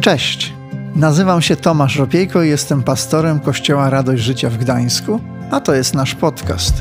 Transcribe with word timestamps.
Cześć, 0.00 0.52
nazywam 0.96 1.42
się 1.42 1.56
Tomasz 1.56 1.96
Ropiejko 1.96 2.42
i 2.42 2.48
jestem 2.48 2.82
pastorem 2.82 3.40
Kościoła 3.40 3.90
Radość 3.90 4.22
Życia 4.22 4.50
w 4.50 4.56
Gdańsku, 4.56 5.20
a 5.50 5.60
to 5.60 5.74
jest 5.74 5.94
nasz 5.94 6.14
podcast. 6.14 6.74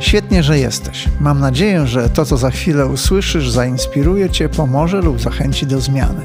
Świetnie, 0.00 0.42
że 0.42 0.58
jesteś. 0.58 1.04
Mam 1.20 1.40
nadzieję, 1.40 1.86
że 1.86 2.10
to, 2.10 2.24
co 2.24 2.36
za 2.36 2.50
chwilę 2.50 2.86
usłyszysz, 2.86 3.50
zainspiruje 3.50 4.30
Cię, 4.30 4.48
pomoże 4.48 5.00
lub 5.00 5.20
zachęci 5.20 5.66
do 5.66 5.80
zmiany. 5.80 6.24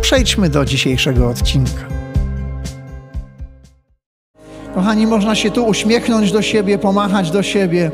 Przejdźmy 0.00 0.48
do 0.48 0.64
dzisiejszego 0.64 1.28
odcinka. 1.28 1.84
Kochani, 4.74 5.06
można 5.06 5.34
się 5.34 5.50
tu 5.50 5.66
uśmiechnąć 5.66 6.32
do 6.32 6.42
siebie, 6.42 6.78
pomachać 6.78 7.30
do 7.30 7.42
siebie. 7.42 7.90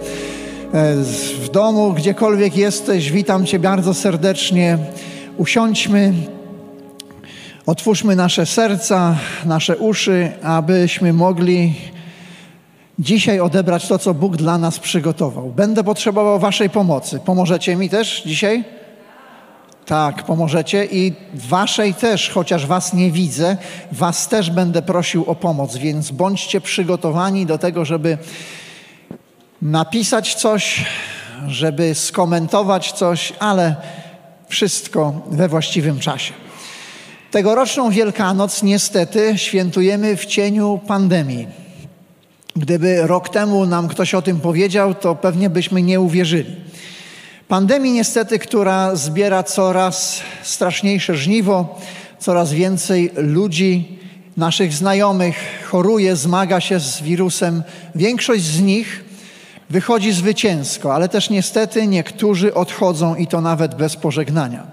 E, 0.72 0.94
w 1.42 1.48
domu, 1.48 1.92
gdziekolwiek 1.92 2.56
jesteś, 2.56 3.12
witam 3.12 3.46
Cię 3.46 3.58
bardzo 3.58 3.94
serdecznie. 3.94 4.78
Usiądźmy, 5.36 6.12
otwórzmy 7.70 8.16
nasze 8.16 8.46
serca, 8.46 9.16
nasze 9.44 9.76
uszy, 9.76 10.32
abyśmy 10.42 11.12
mogli 11.12 11.74
dzisiaj 12.98 13.40
odebrać 13.40 13.88
to, 13.88 13.98
co 13.98 14.14
Bóg 14.14 14.36
dla 14.36 14.58
nas 14.58 14.78
przygotował. 14.78 15.48
Będę 15.48 15.84
potrzebował 15.84 16.38
Waszej 16.38 16.70
pomocy. 16.70 17.20
Pomożecie 17.24 17.76
mi 17.76 17.88
też 17.88 18.22
dzisiaj? 18.26 18.64
Tak, 19.86 20.22
pomożecie 20.22 20.84
i 20.84 21.12
Waszej 21.34 21.94
też, 21.94 22.30
chociaż 22.30 22.66
Was 22.66 22.94
nie 22.94 23.10
widzę, 23.10 23.56
Was 23.92 24.28
też 24.28 24.50
będę 24.50 24.82
prosił 24.82 25.24
o 25.24 25.34
pomoc, 25.34 25.76
więc 25.76 26.10
bądźcie 26.10 26.60
przygotowani 26.60 27.46
do 27.46 27.58
tego, 27.58 27.84
żeby 27.84 28.18
napisać 29.62 30.34
coś, 30.34 30.84
żeby 31.48 31.94
skomentować 31.94 32.92
coś, 32.92 33.32
ale 33.38 33.76
wszystko 34.48 35.12
we 35.26 35.48
właściwym 35.48 35.98
czasie. 35.98 36.49
Tegoroczną 37.30 37.90
Wielkanoc 37.90 38.62
niestety 38.62 39.38
świętujemy 39.38 40.16
w 40.16 40.26
cieniu 40.26 40.80
pandemii. 40.86 41.48
Gdyby 42.56 43.06
rok 43.06 43.28
temu 43.28 43.66
nam 43.66 43.88
ktoś 43.88 44.14
o 44.14 44.22
tym 44.22 44.40
powiedział, 44.40 44.94
to 44.94 45.14
pewnie 45.14 45.50
byśmy 45.50 45.82
nie 45.82 46.00
uwierzyli. 46.00 46.56
Pandemii 47.48 47.92
niestety, 47.92 48.38
która 48.38 48.96
zbiera 48.96 49.42
coraz 49.42 50.22
straszniejsze 50.42 51.16
żniwo, 51.16 51.80
coraz 52.18 52.52
więcej 52.52 53.10
ludzi, 53.16 53.98
naszych 54.36 54.72
znajomych 54.72 55.36
choruje, 55.70 56.16
zmaga 56.16 56.60
się 56.60 56.80
z 56.80 57.02
wirusem. 57.02 57.62
Większość 57.94 58.42
z 58.42 58.60
nich 58.60 59.04
wychodzi 59.70 60.12
zwycięsko, 60.12 60.94
ale 60.94 61.08
też 61.08 61.30
niestety 61.30 61.86
niektórzy 61.86 62.54
odchodzą 62.54 63.14
i 63.14 63.26
to 63.26 63.40
nawet 63.40 63.74
bez 63.74 63.96
pożegnania. 63.96 64.66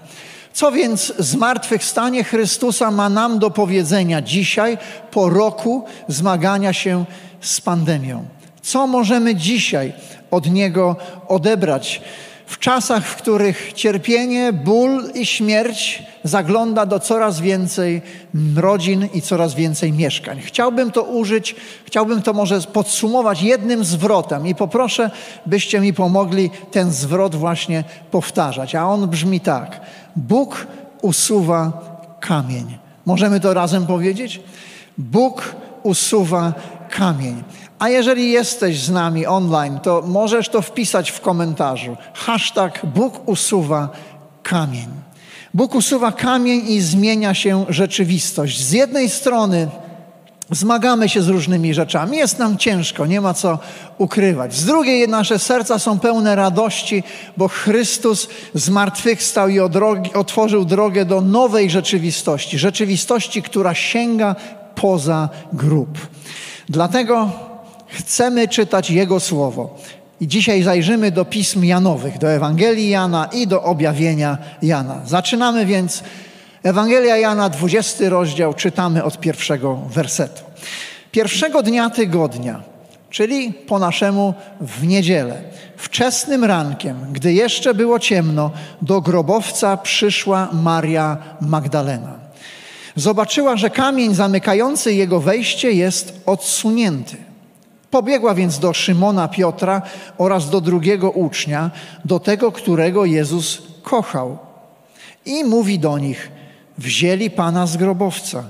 Co 0.58 0.72
więc 0.72 1.12
zmartwychwstanie 1.18 2.24
Chrystusa 2.24 2.90
ma 2.90 3.08
nam 3.08 3.38
do 3.38 3.50
powiedzenia 3.50 4.22
dzisiaj, 4.22 4.78
po 5.10 5.30
roku 5.30 5.84
zmagania 6.08 6.72
się 6.72 7.04
z 7.40 7.60
pandemią? 7.60 8.24
Co 8.62 8.86
możemy 8.86 9.34
dzisiaj 9.34 9.92
od 10.30 10.50
Niego 10.50 10.96
odebrać? 11.28 12.02
w 12.48 12.58
czasach, 12.58 13.06
w 13.06 13.16
których 13.16 13.72
cierpienie, 13.72 14.52
ból 14.52 15.10
i 15.14 15.26
śmierć 15.26 16.02
zagląda 16.24 16.86
do 16.86 17.00
coraz 17.00 17.40
więcej 17.40 18.02
rodzin 18.56 19.08
i 19.14 19.22
coraz 19.22 19.54
więcej 19.54 19.92
mieszkań. 19.92 20.40
Chciałbym 20.40 20.90
to 20.90 21.02
użyć, 21.02 21.56
chciałbym 21.84 22.22
to 22.22 22.32
może 22.32 22.60
podsumować 22.60 23.42
jednym 23.42 23.84
zwrotem 23.84 24.46
i 24.46 24.54
poproszę, 24.54 25.10
byście 25.46 25.80
mi 25.80 25.92
pomogli 25.92 26.50
ten 26.70 26.92
zwrot 26.92 27.34
właśnie 27.34 27.84
powtarzać. 28.10 28.74
A 28.74 28.86
on 28.86 29.08
brzmi 29.08 29.40
tak: 29.40 29.80
Bóg 30.18 30.66
usuwa 31.02 31.72
kamień. 32.20 32.78
Możemy 33.06 33.40
to 33.40 33.54
razem 33.54 33.86
powiedzieć? 33.86 34.40
Bóg 34.98 35.54
usuwa 35.82 36.52
kamień. 36.90 37.42
A 37.78 37.88
jeżeli 37.88 38.30
jesteś 38.30 38.80
z 38.80 38.90
nami 38.90 39.26
online, 39.26 39.80
to 39.80 40.02
możesz 40.06 40.48
to 40.48 40.62
wpisać 40.62 41.10
w 41.10 41.20
komentarzu. 41.20 41.96
Hashtag 42.14 42.86
Bóg 42.94 43.28
usuwa 43.28 43.88
kamień. 44.42 44.88
Bóg 45.54 45.74
usuwa 45.74 46.12
kamień 46.12 46.62
i 46.68 46.80
zmienia 46.80 47.34
się 47.34 47.66
rzeczywistość. 47.68 48.64
Z 48.64 48.72
jednej 48.72 49.10
strony 49.10 49.68
zmagamy 50.50 51.08
się 51.08 51.22
z 51.22 51.28
różnymi 51.28 51.74
rzeczami, 51.74 52.16
jest 52.16 52.38
nam 52.38 52.56
ciężko, 52.56 53.06
nie 53.06 53.20
ma 53.20 53.34
co 53.34 53.58
ukrywać. 53.98 54.54
Z 54.54 54.64
drugiej 54.64 55.08
nasze 55.08 55.38
serca 55.38 55.78
są 55.78 55.98
pełne 55.98 56.36
radości, 56.36 57.02
bo 57.36 57.48
Chrystus 57.48 58.28
zmartwychwstał 58.54 59.48
i 59.48 59.60
otworzył 60.14 60.64
drogę 60.64 61.04
do 61.04 61.20
nowej 61.20 61.70
rzeczywistości. 61.70 62.58
Rzeczywistości, 62.58 63.42
która 63.42 63.74
sięga 63.74 64.36
poza 64.74 65.28
grób. 65.52 65.98
Dlatego 66.68 67.30
chcemy 67.86 68.48
czytać 68.48 68.90
Jego 68.90 69.20
Słowo. 69.20 69.76
I 70.20 70.28
dzisiaj 70.28 70.62
zajrzymy 70.62 71.10
do 71.10 71.24
pism 71.24 71.64
Janowych, 71.64 72.18
do 72.18 72.32
Ewangelii 72.32 72.90
Jana 72.90 73.28
i 73.32 73.46
do 73.46 73.62
objawienia 73.62 74.38
Jana. 74.62 75.00
Zaczynamy 75.06 75.66
więc 75.66 76.02
Ewangelia 76.62 77.16
Jana, 77.16 77.48
20 77.48 78.08
rozdział, 78.08 78.54
czytamy 78.54 79.04
od 79.04 79.20
pierwszego 79.20 79.74
wersetu. 79.74 80.42
Pierwszego 81.12 81.62
dnia 81.62 81.90
tygodnia, 81.90 82.62
czyli 83.10 83.52
po 83.52 83.78
naszemu 83.78 84.34
w 84.60 84.86
niedzielę, 84.86 85.42
wczesnym 85.76 86.44
rankiem, 86.44 86.96
gdy 87.12 87.32
jeszcze 87.32 87.74
było 87.74 87.98
ciemno, 87.98 88.50
do 88.82 89.00
grobowca 89.00 89.76
przyszła 89.76 90.48
Maria 90.52 91.16
Magdalena. 91.40 92.18
Zobaczyła, 92.96 93.56
że 93.56 93.70
kamień 93.70 94.14
zamykający 94.14 94.94
jego 94.94 95.20
wejście 95.20 95.72
jest 95.72 96.20
odsunięty. 96.26 97.16
Pobiegła 97.90 98.34
więc 98.34 98.58
do 98.58 98.72
Szymona 98.72 99.28
Piotra 99.28 99.82
oraz 100.18 100.50
do 100.50 100.60
drugiego 100.60 101.10
ucznia, 101.10 101.70
do 102.04 102.20
tego, 102.20 102.52
którego 102.52 103.04
Jezus 103.04 103.62
kochał. 103.82 104.38
I 105.26 105.44
mówi 105.44 105.78
do 105.78 105.98
nich: 105.98 106.30
Wzięli 106.78 107.30
pana 107.30 107.66
z 107.66 107.76
grobowca 107.76 108.44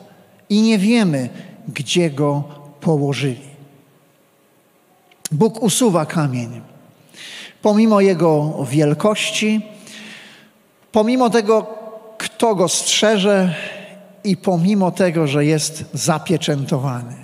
i 0.49 0.63
nie 0.63 0.79
wiemy, 0.79 1.29
gdzie 1.69 2.11
go 2.11 2.45
położyli. 2.81 3.49
Bóg 5.33 5.63
usuwa 5.63 6.07
kamień. 6.07 6.61
Pomimo 7.63 8.01
jego 8.01 8.65
wielkości, 8.71 9.61
pomimo 10.93 11.31
tego, 11.31 11.67
kto 12.19 12.55
go 12.55 12.69
strzeże 12.69 13.55
i 14.25 14.37
pomimo 14.37 14.91
tego, 14.91 15.27
że 15.27 15.45
jest 15.45 15.85
zapieczętowany. 15.93 17.15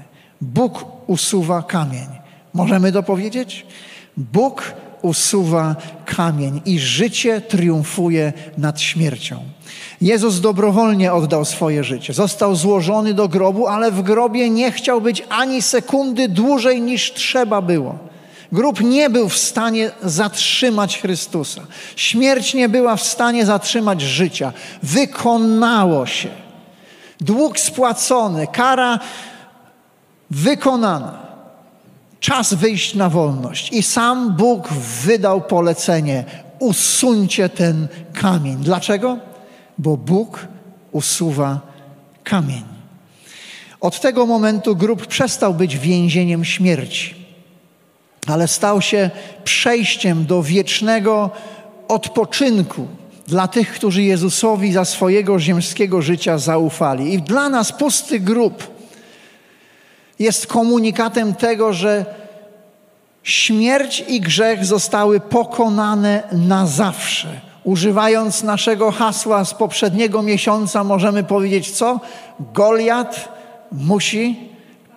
Bóg 0.41 0.85
usuwa 1.07 1.63
kamień. 1.63 2.07
Możemy 2.55 2.93
to 2.93 3.03
powiedzieć? 3.03 3.67
Bóg 4.17 4.75
usuwa 5.05 5.77
kamień 6.07 6.61
i 6.65 6.79
życie 6.79 7.41
triumfuje 7.41 8.33
nad 8.59 8.81
śmiercią. 8.81 9.43
Jezus 10.01 10.41
dobrowolnie 10.41 11.13
oddał 11.13 11.45
swoje 11.45 11.85
życie. 11.85 12.13
Został 12.13 12.57
złożony 12.57 13.15
do 13.15 13.29
grobu, 13.29 13.67
ale 13.67 13.91
w 13.91 14.03
grobie 14.03 14.51
nie 14.51 14.73
chciał 14.73 15.01
być 15.01 15.23
ani 15.29 15.63
sekundy 15.63 16.29
dłużej 16.29 16.81
niż 16.81 17.13
trzeba 17.13 17.63
było. 17.63 17.99
Grób 18.53 18.81
nie 18.81 19.11
był 19.11 19.29
w 19.29 19.39
stanie 19.39 19.91
zatrzymać 20.03 20.99
Chrystusa. 20.99 21.63
Śmierć 21.97 22.55
nie 22.55 22.69
była 22.69 22.97
w 22.97 23.03
stanie 23.03 23.47
zatrzymać 23.47 24.01
życia. 24.01 24.53
Wykonało 24.83 26.07
się. 26.07 26.29
Dług 27.21 27.59
spłacony, 27.59 28.47
kara 28.47 28.99
wykonana. 30.31 31.24
Czas 32.25 32.55
wyjść 32.55 32.95
na 32.95 33.09
wolność. 33.09 33.73
I 33.73 33.83
sam 33.83 34.37
Bóg 34.37 34.69
wydał 35.05 35.41
polecenie: 35.41 36.25
usuńcie 36.59 37.49
ten 37.49 37.89
kamień. 38.15 38.57
Dlaczego? 38.57 39.19
Bo 39.79 39.97
Bóg 39.97 40.47
usuwa 40.93 41.61
kamień. 42.23 42.63
Od 43.81 44.01
tego 44.01 44.27
momentu 44.27 44.77
grób 44.77 45.07
przestał 45.07 45.55
być 45.55 45.79
więzieniem 45.79 46.45
śmierci, 46.45 47.15
ale 48.27 48.49
stał 48.49 48.81
się 48.81 49.11
przejściem 49.45 50.27
do 50.27 50.43
wiecznego 50.43 51.31
odpoczynku 51.89 52.87
dla 53.27 53.49
tych, 53.49 53.73
którzy 53.73 54.03
Jezusowi 54.03 54.73
za 54.73 54.85
swojego 54.85 55.41
ziemskiego 55.41 56.03
życia 56.03 56.39
zaufali. 56.39 57.15
I 57.15 57.23
dla 57.23 57.49
nas 57.49 57.73
pusty 57.73 58.21
grób 58.21 58.75
jest 60.19 60.47
komunikatem 60.47 61.35
tego, 61.35 61.73
że 61.73 62.24
śmierć 63.25 64.05
i 64.09 64.21
grzech 64.21 64.65
zostały 64.65 65.21
pokonane 65.21 66.23
na 66.33 66.67
zawsze. 66.67 67.29
Używając 67.65 68.43
naszego 68.43 68.91
hasła 68.91 69.45
z 69.45 69.55
poprzedniego 69.55 70.23
miesiąca, 70.23 70.85
możemy 70.85 71.25
powiedzieć 71.25 71.71
co? 71.71 72.01
Goliat 72.41 73.29
musi 73.73 74.37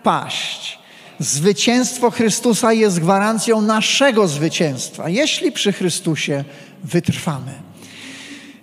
paść. 0.03 0.79
Zwycięstwo 1.19 2.11
Chrystusa 2.11 2.73
jest 2.73 2.99
gwarancją 2.99 3.61
naszego 3.61 4.27
zwycięstwa, 4.27 5.09
jeśli 5.09 5.51
przy 5.51 5.73
Chrystusie 5.73 6.43
wytrwamy. 6.83 7.51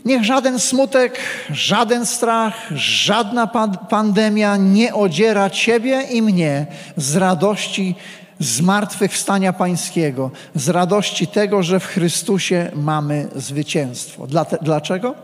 Niech 0.04 0.24
żaden 0.24 0.58
smutek, 0.60 1.18
żaden 1.50 2.06
strach, 2.06 2.54
żadna 2.74 3.46
pandemia 3.90 4.56
nie 4.56 4.94
odziera 4.94 5.50
Ciebie 5.50 6.02
i 6.02 6.22
mnie 6.22 6.66
z 6.96 7.16
radości 7.16 7.94
zmartwychwstania 8.38 9.52
Pańskiego, 9.52 10.30
z 10.54 10.68
radości 10.68 11.26
tego, 11.26 11.62
że 11.62 11.80
w 11.80 11.86
Chrystusie 11.86 12.70
mamy 12.74 13.28
zwycięstwo. 13.36 14.26
Dlaczego? 14.62 15.14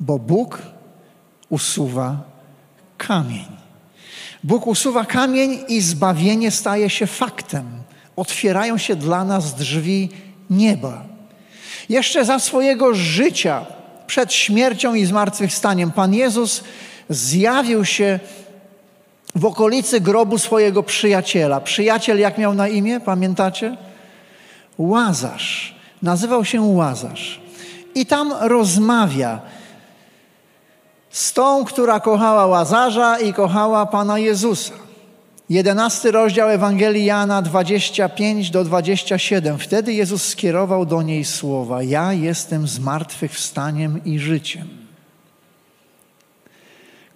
Bo 0.00 0.18
Bóg 0.18 0.62
usuwa 1.48 2.16
kamień. 2.98 3.46
Bóg 4.44 4.66
usuwa 4.66 5.04
kamień 5.04 5.58
i 5.68 5.80
zbawienie 5.80 6.50
staje 6.50 6.90
się 6.90 7.06
faktem. 7.06 7.82
Otwierają 8.16 8.78
się 8.78 8.96
dla 8.96 9.24
nas 9.24 9.54
drzwi 9.54 10.08
nieba. 10.50 11.04
Jeszcze 11.88 12.24
za 12.24 12.38
swojego 12.38 12.94
życia, 12.94 13.66
przed 14.06 14.32
śmiercią 14.32 14.94
i 14.94 15.04
zmartwychwstaniem, 15.04 15.90
Pan 15.92 16.14
Jezus 16.14 16.64
zjawił 17.08 17.84
się 17.84 18.20
w 19.34 19.44
okolicy 19.44 20.00
grobu 20.00 20.38
swojego 20.38 20.82
przyjaciela. 20.82 21.60
Przyjaciel 21.60 22.18
jak 22.18 22.38
miał 22.38 22.54
na 22.54 22.68
imię, 22.68 23.00
pamiętacie? 23.00 23.76
Łazarz. 24.78 25.74
Nazywał 26.02 26.44
się 26.44 26.62
Łazarz. 26.62 27.40
I 27.94 28.06
tam 28.06 28.32
rozmawia 28.40 29.40
z 31.10 31.32
tą, 31.32 31.64
która 31.64 32.00
kochała 32.00 32.46
Łazarza 32.46 33.18
i 33.18 33.32
kochała 33.32 33.86
Pana 33.86 34.18
Jezusa. 34.18 34.74
Jedenasty 35.50 36.10
rozdział 36.10 36.48
Ewangelii 36.48 37.04
Jana 37.04 37.42
25 37.42 38.50
do 38.50 38.64
27. 38.64 39.58
Wtedy 39.58 39.92
Jezus 39.92 40.28
skierował 40.28 40.86
do 40.86 41.02
niej 41.02 41.24
słowa: 41.24 41.82
Ja 41.82 42.12
jestem 42.12 42.68
zmartwychwstaniem 42.68 44.04
i 44.04 44.18
życiem. 44.18 44.81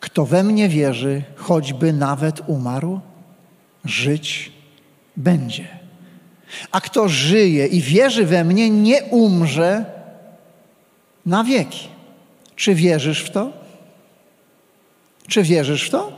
Kto 0.07 0.27
we 0.27 0.43
mnie 0.43 0.69
wierzy, 0.69 1.23
choćby 1.37 1.93
nawet 1.93 2.43
umarł, 2.47 3.01
żyć 3.85 4.53
będzie. 5.17 5.69
A 6.73 6.81
kto 6.81 7.09
żyje 7.09 7.67
i 7.67 7.81
wierzy 7.81 8.27
we 8.27 8.45
mnie, 8.45 8.71
nie 8.71 9.05
umrze 9.05 9.85
na 11.27 11.45
wieki. 11.45 11.89
Czy 12.57 12.75
wierzysz 12.75 13.21
w 13.21 13.31
to? 13.31 13.53
Czy 15.29 15.43
wierzysz 15.43 15.89
w 15.89 15.91
to? 15.91 16.13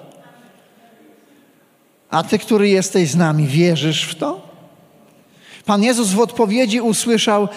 A 2.11 2.23
ty, 2.23 2.39
który 2.39 2.69
jesteś 2.69 3.11
z 3.11 3.17
nami, 3.17 3.47
wierzysz 3.47 4.03
w 4.05 4.15
to? 4.15 4.49
Pan 5.65 5.83
Jezus 5.83 6.13
w 6.13 6.21
odpowiedzi 6.21 6.81
usłyszał: 6.81 7.49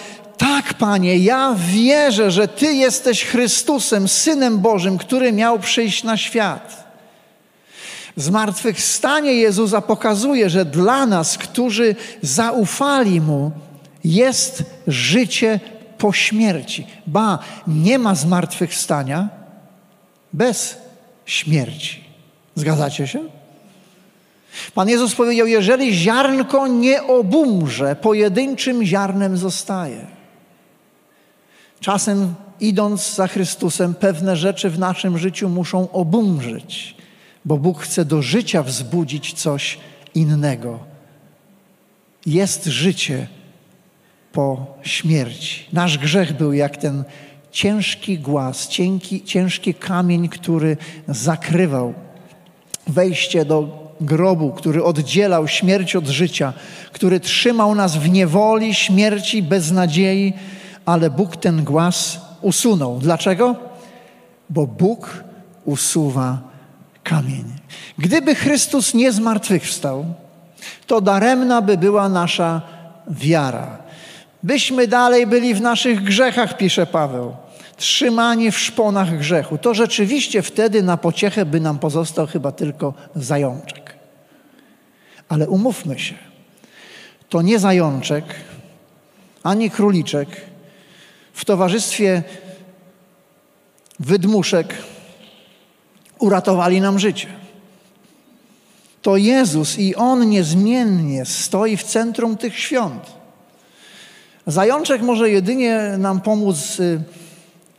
Tak, 0.41 0.73
panie, 0.73 1.17
ja 1.17 1.55
wierzę, 1.57 2.31
że 2.31 2.47
ty 2.47 2.73
jesteś 2.73 3.25
Chrystusem, 3.25 4.07
synem 4.07 4.59
Bożym, 4.59 4.97
który 4.97 5.31
miał 5.31 5.59
przyjść 5.59 6.03
na 6.03 6.17
świat. 6.17 6.83
Zmartwychwstanie 8.15 9.33
Jezusa 9.33 9.81
pokazuje, 9.81 10.49
że 10.49 10.65
dla 10.65 11.05
nas, 11.05 11.37
którzy 11.37 11.95
zaufali 12.21 13.21
Mu, 13.21 13.51
jest 14.03 14.63
życie 14.87 15.59
po 15.97 16.13
śmierci. 16.13 16.87
Ba, 17.07 17.39
nie 17.67 17.99
ma 17.99 18.15
zmartwychwstania 18.15 19.29
bez 20.33 20.77
śmierci. 21.25 22.03
Zgadzacie 22.55 23.07
się? 23.07 23.19
Pan 24.73 24.89
Jezus 24.89 25.15
powiedział: 25.15 25.47
Jeżeli 25.47 25.95
ziarnko 25.95 26.67
nie 26.67 27.03
obumrze, 27.03 27.95
pojedynczym 27.95 28.83
ziarnem 28.83 29.37
zostaje. 29.37 30.20
Czasem 31.81 32.33
idąc 32.59 33.15
za 33.15 33.27
Chrystusem, 33.27 33.93
pewne 33.93 34.35
rzeczy 34.35 34.69
w 34.69 34.79
naszym 34.79 35.17
życiu 35.17 35.49
muszą 35.49 35.91
obumrzeć, 35.91 36.95
bo 37.45 37.57
Bóg 37.57 37.81
chce 37.81 38.05
do 38.05 38.21
życia 38.21 38.63
wzbudzić 38.63 39.33
coś 39.33 39.77
innego. 40.15 40.79
Jest 42.25 42.65
życie 42.65 43.27
po 44.31 44.65
śmierci. 44.81 45.65
Nasz 45.73 45.97
grzech 45.97 46.37
był 46.37 46.53
jak 46.53 46.77
ten 46.77 47.03
ciężki 47.51 48.19
głaz, 48.19 48.67
cienki, 48.67 49.23
ciężki 49.23 49.73
kamień, 49.73 50.29
który 50.29 50.77
zakrywał 51.07 51.93
wejście 52.87 53.45
do 53.45 53.91
grobu, 54.01 54.51
który 54.51 54.83
oddzielał 54.83 55.47
śmierć 55.47 55.95
od 55.95 56.07
życia, 56.07 56.53
który 56.91 57.19
trzymał 57.19 57.75
nas 57.75 57.97
w 57.97 58.09
niewoli, 58.09 58.73
śmierci, 58.73 59.43
beznadziei, 59.43 60.33
ale 60.85 61.09
Bóg 61.09 61.37
ten 61.37 61.63
głaz 61.63 62.19
usunął. 62.41 62.99
Dlaczego? 62.99 63.55
Bo 64.49 64.67
Bóg 64.67 65.23
usuwa 65.65 66.37
kamień. 67.03 67.45
Gdyby 67.97 68.35
Chrystus 68.35 68.93
nie 68.93 69.11
zmartwychwstał, 69.11 70.05
to 70.87 71.01
daremna 71.01 71.61
by 71.61 71.77
była 71.77 72.09
nasza 72.09 72.61
wiara. 73.07 73.77
Byśmy 74.43 74.87
dalej 74.87 75.27
byli 75.27 75.53
w 75.53 75.61
naszych 75.61 76.03
grzechach, 76.03 76.57
pisze 76.57 76.85
Paweł, 76.85 77.35
trzymani 77.77 78.51
w 78.51 78.59
szponach 78.59 79.17
grzechu. 79.17 79.57
To 79.57 79.73
rzeczywiście 79.73 80.41
wtedy 80.41 80.83
na 80.83 80.97
pociechę 80.97 81.45
by 81.45 81.59
nam 81.59 81.79
pozostał 81.79 82.27
chyba 82.27 82.51
tylko 82.51 82.93
zajączek. 83.15 83.95
Ale 85.29 85.49
umówmy 85.49 85.99
się, 85.99 86.15
to 87.29 87.41
nie 87.41 87.59
zajączek, 87.59 88.25
ani 89.43 89.69
króliczek 89.69 90.27
w 91.33 91.45
towarzystwie 91.45 92.23
wydmuszek 93.99 94.75
uratowali 96.19 96.81
nam 96.81 96.99
życie. 96.99 97.27
To 99.01 99.17
Jezus 99.17 99.79
i 99.79 99.95
On 99.95 100.29
niezmiennie 100.29 101.25
stoi 101.25 101.77
w 101.77 101.83
centrum 101.83 102.37
tych 102.37 102.59
świąt. 102.59 103.03
Zajączek 104.47 105.01
może 105.01 105.29
jedynie 105.29 105.95
nam 105.97 106.21
pomóc 106.21 106.79
y, 106.79 107.01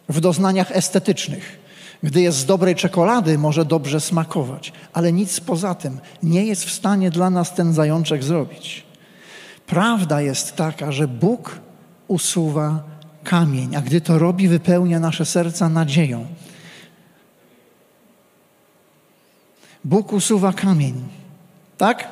w 0.08 0.20
doznaniach 0.20 0.76
estetycznych. 0.76 1.62
Gdy 2.02 2.20
jest 2.20 2.38
z 2.38 2.44
dobrej 2.44 2.75
czekolady, 2.75 3.38
może 3.38 3.64
dobrze 3.64 4.00
smakować, 4.00 4.72
ale 4.93 5.12
nic 5.12 5.40
poza 5.40 5.75
tym 5.75 5.99
nie 6.22 6.44
jest 6.44 6.64
w 6.64 6.72
stanie 6.72 7.10
dla 7.10 7.31
nas 7.31 7.54
ten 7.54 7.72
zajączek 7.72 8.25
zrobić. 8.25 8.84
Prawda 9.66 10.20
jest 10.20 10.56
taka, 10.56 10.93
że 10.93 11.08
Bóg 11.08 11.58
usuwa 12.08 12.91
kamień, 13.24 13.76
a 13.76 13.80
gdy 13.80 14.00
to 14.00 14.19
robi, 14.19 14.48
wypełnia 14.48 15.00
nasze 15.00 15.26
serca 15.26 15.69
nadzieją. 15.69 16.26
Bóg 19.85 20.12
usuwa 20.12 20.52
kamień, 20.52 20.94
tak? 21.78 22.08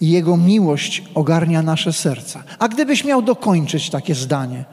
I 0.00 0.10
Jego 0.10 0.36
miłość 0.36 1.02
ogarnia 1.14 1.62
nasze 1.62 1.92
serca. 1.92 2.42
A 2.58 2.68
gdybyś 2.68 3.04
miał 3.04 3.22
dokończyć 3.22 3.90
takie 3.90 4.14
zdanie 4.14 4.64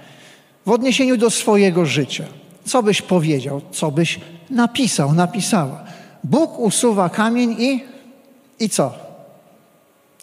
w 0.65 0.69
odniesieniu 0.69 1.17
do 1.17 1.29
swojego 1.29 1.86
życia– 1.86 2.25
co 2.65 2.83
byś 2.83 3.01
powiedział, 3.01 3.62
co 3.71 3.91
byś 3.91 4.19
napisał, 4.50 5.13
napisała? 5.13 5.83
Bóg 6.24 6.59
usuwa 6.59 7.09
kamień 7.09 7.55
i, 7.59 7.83
i 8.59 8.69
co? 8.69 8.93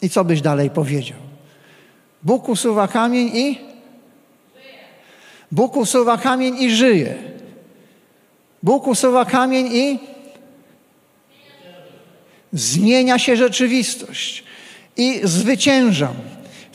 I 0.02 0.10
co 0.10 0.24
byś 0.24 0.40
dalej 0.40 0.70
powiedział? 0.70 1.18
Bóg 2.22 2.48
usuwa 2.48 2.88
kamień 2.88 3.30
i? 3.34 3.67
Bóg 5.52 5.76
usuwa 5.76 6.18
kamień 6.18 6.62
i 6.62 6.70
żyje. 6.70 7.14
Bóg 8.62 8.86
usuwa 8.86 9.24
kamień 9.24 9.68
i? 9.72 9.98
Zmienia 12.52 13.18
się 13.18 13.36
rzeczywistość. 13.36 14.44
I 14.96 15.20
zwyciężam. 15.24 16.14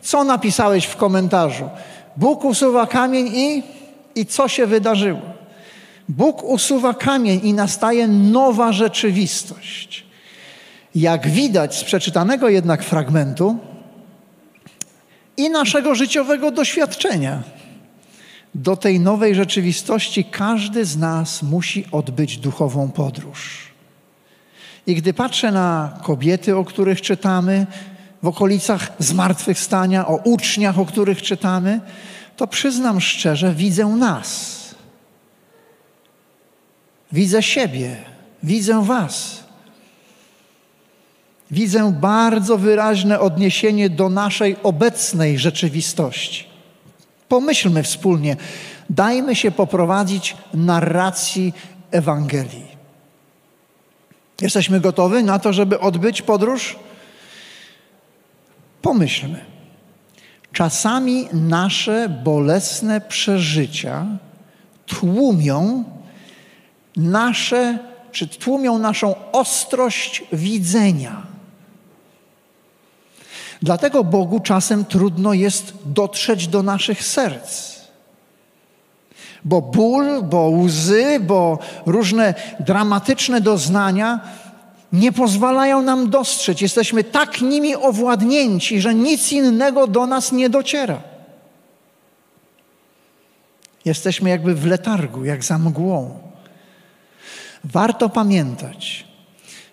Co 0.01 0.23
napisałeś 0.23 0.85
w 0.85 0.95
komentarzu? 0.95 1.69
Bóg 2.17 2.45
usuwa 2.45 2.87
kamień 2.87 3.27
i? 3.35 3.63
I 4.15 4.25
co 4.25 4.47
się 4.47 4.67
wydarzyło? 4.67 5.21
Bóg 6.09 6.43
usuwa 6.43 6.93
kamień 6.93 7.39
i 7.43 7.53
nastaje 7.53 8.07
nowa 8.07 8.73
rzeczywistość. 8.73 10.05
Jak 10.95 11.27
widać 11.27 11.77
z 11.77 11.83
przeczytanego 11.83 12.49
jednak 12.49 12.83
fragmentu 12.83 13.57
i 15.37 15.49
naszego 15.49 15.95
życiowego 15.95 16.51
doświadczenia, 16.51 17.43
do 18.55 18.75
tej 18.75 18.99
nowej 18.99 19.35
rzeczywistości 19.35 20.25
każdy 20.25 20.85
z 20.85 20.97
nas 20.97 21.43
musi 21.43 21.85
odbyć 21.91 22.37
duchową 22.37 22.91
podróż. 22.91 23.73
I 24.87 24.95
gdy 24.95 25.13
patrzę 25.13 25.51
na 25.51 25.99
kobiety, 26.03 26.57
o 26.57 26.65
których 26.65 27.01
czytamy, 27.01 27.67
w 28.23 28.27
okolicach 28.27 28.91
zmartwychwstania, 28.99 30.07
o 30.07 30.15
uczniach, 30.15 30.79
o 30.79 30.85
których 30.85 31.21
czytamy, 31.21 31.81
to 32.37 32.47
przyznam 32.47 33.01
szczerze, 33.01 33.53
widzę 33.53 33.85
nas 33.85 34.63
Widzę 37.13 37.43
siebie, 37.43 37.95
widzę 38.43 38.83
Was. 38.85 39.43
Widzę 41.51 41.91
bardzo 41.91 42.57
wyraźne 42.57 43.19
odniesienie 43.19 43.89
do 43.89 44.09
naszej 44.09 44.55
obecnej 44.63 45.39
rzeczywistości. 45.39 46.52
Pomyślmy 47.33 47.83
wspólnie, 47.83 48.37
Dajmy 48.89 49.35
się 49.35 49.51
poprowadzić 49.51 50.37
narracji 50.53 51.53
Ewangelii. 51.91 52.67
Jesteśmy 54.41 54.79
gotowi 54.79 55.23
na 55.23 55.39
to, 55.39 55.53
żeby 55.53 55.79
odbyć 55.79 56.21
podróż? 56.21 56.75
Pomyślmy. 58.81 59.45
Czasami 60.51 61.27
nasze 61.33 62.09
bolesne 62.23 63.01
przeżycia 63.01 64.05
tłumią 64.85 65.83
nasze, 66.97 67.79
czy 68.11 68.27
tłumią 68.27 68.79
naszą 68.79 69.15
ostrość 69.31 70.23
widzenia. 70.33 71.32
Dlatego 73.63 74.03
Bogu 74.03 74.39
czasem 74.39 74.85
trudno 74.85 75.33
jest 75.33 75.73
dotrzeć 75.85 76.47
do 76.47 76.63
naszych 76.63 77.03
serc. 77.03 77.73
Bo 79.45 79.61
ból, 79.61 80.23
bo 80.23 80.49
łzy, 80.49 81.19
bo 81.19 81.59
różne 81.85 82.33
dramatyczne 82.59 83.41
doznania 83.41 84.19
nie 84.93 85.11
pozwalają 85.11 85.81
nam 85.81 86.09
dostrzec. 86.09 86.61
Jesteśmy 86.61 87.03
tak 87.03 87.41
nimi 87.41 87.75
owładnięci, 87.75 88.81
że 88.81 88.93
nic 88.93 89.31
innego 89.31 89.87
do 89.87 90.07
nas 90.07 90.31
nie 90.31 90.49
dociera. 90.49 91.01
Jesteśmy 93.85 94.29
jakby 94.29 94.55
w 94.55 94.65
letargu, 94.65 95.25
jak 95.25 95.43
za 95.43 95.57
mgłą. 95.57 96.19
Warto 97.63 98.09
pamiętać, 98.09 99.07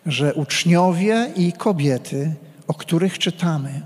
że 0.07 0.35
uczniowie 0.35 1.33
i 1.37 1.53
kobiety, 1.53 2.35
o 2.71 2.75
których 2.75 3.19
czytamy 3.19 3.83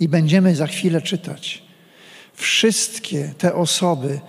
i 0.00 0.08
będziemy 0.08 0.56
za 0.56 0.66
chwilę 0.66 1.02
czytać, 1.02 1.62
wszystkie 2.34 3.34
te 3.38 3.54
osoby 3.54 4.20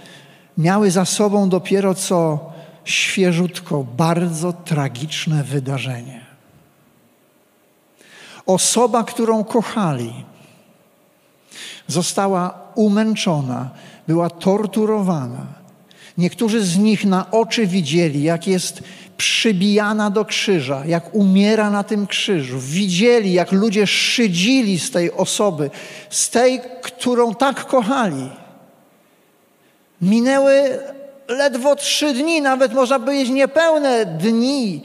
miały 0.57 0.91
za 0.91 1.05
sobą 1.05 1.49
dopiero 1.49 1.95
co 1.95 2.51
świeżutko 2.85 3.83
bardzo 3.83 4.53
tragiczne 4.53 5.43
wydarzenie. 5.43 6.25
Osoba, 8.45 9.03
którą 9.03 9.43
kochali, 9.43 10.13
została 11.87 12.71
umęczona, 12.75 13.69
była 14.07 14.29
torturowana. 14.29 15.45
Niektórzy 16.17 16.65
z 16.65 16.77
nich 16.77 17.05
na 17.05 17.31
oczy 17.31 17.67
widzieli, 17.67 18.23
jak 18.23 18.47
jest 18.47 18.83
przybijana 19.17 20.09
do 20.09 20.25
krzyża, 20.25 20.83
jak 20.85 21.15
umiera 21.15 21.69
na 21.69 21.83
tym 21.83 22.07
krzyżu. 22.07 22.59
Widzieli, 22.59 23.33
jak 23.33 23.51
ludzie 23.51 23.87
szydzili 23.87 24.79
z 24.79 24.91
tej 24.91 25.11
osoby, 25.11 25.69
z 26.09 26.29
tej, 26.29 26.61
którą 26.81 27.35
tak 27.35 27.65
kochali. 27.65 28.29
Minęły 30.01 30.79
ledwo 31.27 31.75
trzy 31.75 32.13
dni, 32.13 32.41
nawet 32.41 32.73
można 32.73 32.99
powiedzieć 32.99 33.29
niepełne 33.29 34.05
dni. 34.05 34.81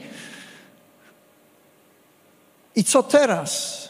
I 2.75 2.83
co 2.83 3.03
teraz? 3.03 3.82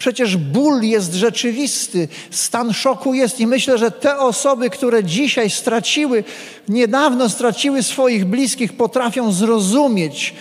Przecież 0.00 0.36
ból 0.36 0.82
jest 0.82 1.14
rzeczywisty, 1.14 2.08
stan 2.30 2.72
szoku 2.72 3.14
jest 3.14 3.40
i 3.40 3.46
myślę, 3.46 3.78
że 3.78 3.90
te 3.90 4.18
osoby, 4.18 4.70
które 4.70 5.04
dzisiaj 5.04 5.50
straciły, 5.50 6.24
niedawno 6.68 7.28
straciły 7.28 7.82
swoich 7.82 8.24
bliskich, 8.24 8.72
potrafią 8.72 9.32
zrozumieć 9.32 10.34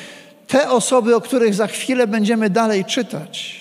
te 0.47 0.69
osoby, 0.69 1.15
o 1.15 1.21
których 1.21 1.55
za 1.55 1.67
chwilę 1.67 2.07
będziemy 2.07 2.49
dalej 2.49 2.85
czytać. 2.85 3.59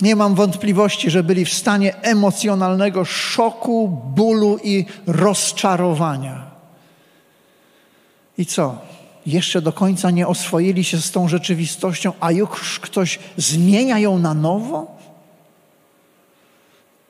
Nie 0.00 0.16
mam 0.16 0.34
wątpliwości, 0.34 1.10
że 1.10 1.22
byli 1.22 1.44
w 1.44 1.52
stanie 1.52 2.02
emocjonalnego 2.02 3.04
szoku, 3.04 3.88
bólu 4.14 4.58
i 4.64 4.84
rozczarowania. 5.06 6.50
I 8.38 8.46
co? 8.46 8.78
Jeszcze 9.26 9.62
do 9.62 9.72
końca 9.72 10.10
nie 10.10 10.26
oswoili 10.26 10.84
się 10.84 11.00
z 11.00 11.10
tą 11.10 11.28
rzeczywistością, 11.28 12.12
a 12.20 12.32
już 12.32 12.80
ktoś 12.80 13.18
zmienia 13.36 13.98
ją 13.98 14.18
na 14.18 14.34
nowo? 14.34 14.96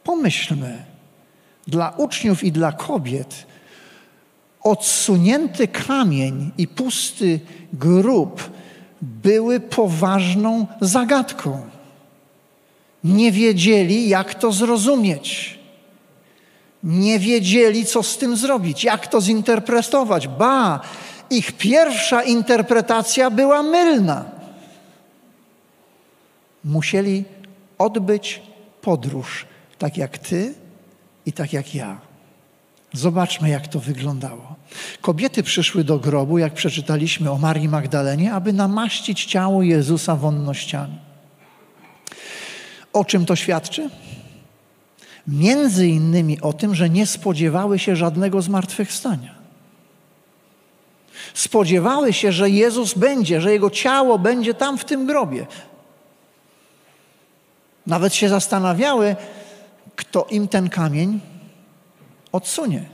Pomyślmy, 0.05 0.85
dla 1.67 1.91
uczniów 1.91 2.45
i 2.45 2.53
dla 2.53 2.73
kobiet 2.73 3.47
odsunięty 4.63 5.69
kamień 5.69 6.51
i 6.59 6.69
pusty 6.69 7.41
grób 7.73 8.51
były 9.03 9.61
poważną 9.61 10.67
zagadką 10.81 11.77
nie 13.07 13.33
wiedzieli, 13.33 14.09
jak 14.09 14.35
to 14.35 14.53
zrozumieć. 14.53 15.59
Nie 16.83 17.19
wiedzieli, 17.19 17.87
co 17.87 18.03
z 18.03 18.19
tym 18.19 18.37
zrobić, 18.37 18.85
jak 18.85 19.07
to 19.07 19.21
zinterpretować. 19.21 20.29
Ba, 20.29 20.81
ich 21.31 21.53
pierwsza 21.53 22.23
interpretacja 22.23 23.31
była 23.31 23.63
mylna. 23.63 24.25
Musieli 26.65 27.25
odbyć 27.79 28.43
podróż, 28.83 29.47
tak 29.79 29.97
jak 29.97 30.19
ty 30.19 30.55
i 31.27 31.33
tak 31.33 31.53
jak 31.53 31.75
ja. 31.75 31.99
Zobaczmy, 32.93 33.49
jak 33.49 33.69
to 33.69 33.81
wyglądało. 33.81 34.55
Kobiety 35.01 35.43
przyszły 35.43 35.85
do 35.85 35.99
grobu, 35.99 36.39
jak 36.39 36.55
przeczytaliśmy 36.55 37.31
o 37.31 37.39
Marii 37.39 37.69
Magdalenie, 37.69 38.33
aby 38.33 38.53
namaścić 38.53 39.25
ciało 39.25 39.63
Jezusa 39.63 40.17
wonnościami. 40.17 40.99
O 42.93 43.05
czym 43.05 43.27
to 43.27 43.37
świadczy? 43.37 43.91
Między 45.29 45.87
innymi 45.87 46.41
o 46.41 46.53
tym, 46.53 46.75
że 46.75 46.91
nie 46.91 47.07
spodziewały 47.07 47.79
się 47.79 47.97
żadnego 47.97 48.43
zmartwychwstania. 48.43 49.46
Spodziewały 51.37 52.13
się, 52.13 52.33
że 52.33 52.51
Jezus 52.51 52.95
będzie, 52.95 53.41
że 53.41 53.53
Jego 53.53 53.71
ciało 53.71 54.19
będzie 54.19 54.55
tam 54.55 54.79
w 54.79 54.85
tym 54.85 55.07
grobie. 55.07 55.47
Nawet 57.87 58.15
się 58.15 58.29
zastanawiały, 58.29 59.17
kto 59.97 60.27
im 60.31 60.49
ten 60.49 60.69
kamień 60.69 61.21
odsunie. 62.33 62.85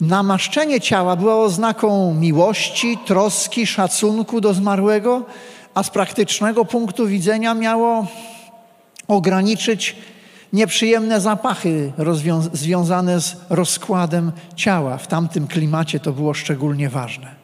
Namaszczenie 0.00 0.80
ciała 0.80 1.16
było 1.16 1.42
oznaką 1.42 2.14
miłości, 2.14 2.98
troski, 3.06 3.66
szacunku 3.66 4.40
do 4.40 4.54
zmarłego, 4.54 5.24
a 5.74 5.82
z 5.82 5.90
praktycznego 5.90 6.64
punktu 6.64 7.06
widzenia 7.06 7.54
miało 7.54 8.06
ograniczyć 9.08 9.96
nieprzyjemne 10.52 11.20
zapachy 11.20 11.92
związane 12.52 13.20
z 13.20 13.36
rozkładem 13.50 14.32
ciała. 14.56 14.98
W 14.98 15.06
tamtym 15.06 15.46
klimacie 15.46 16.00
to 16.00 16.12
było 16.12 16.34
szczególnie 16.34 16.88
ważne. 16.88 17.34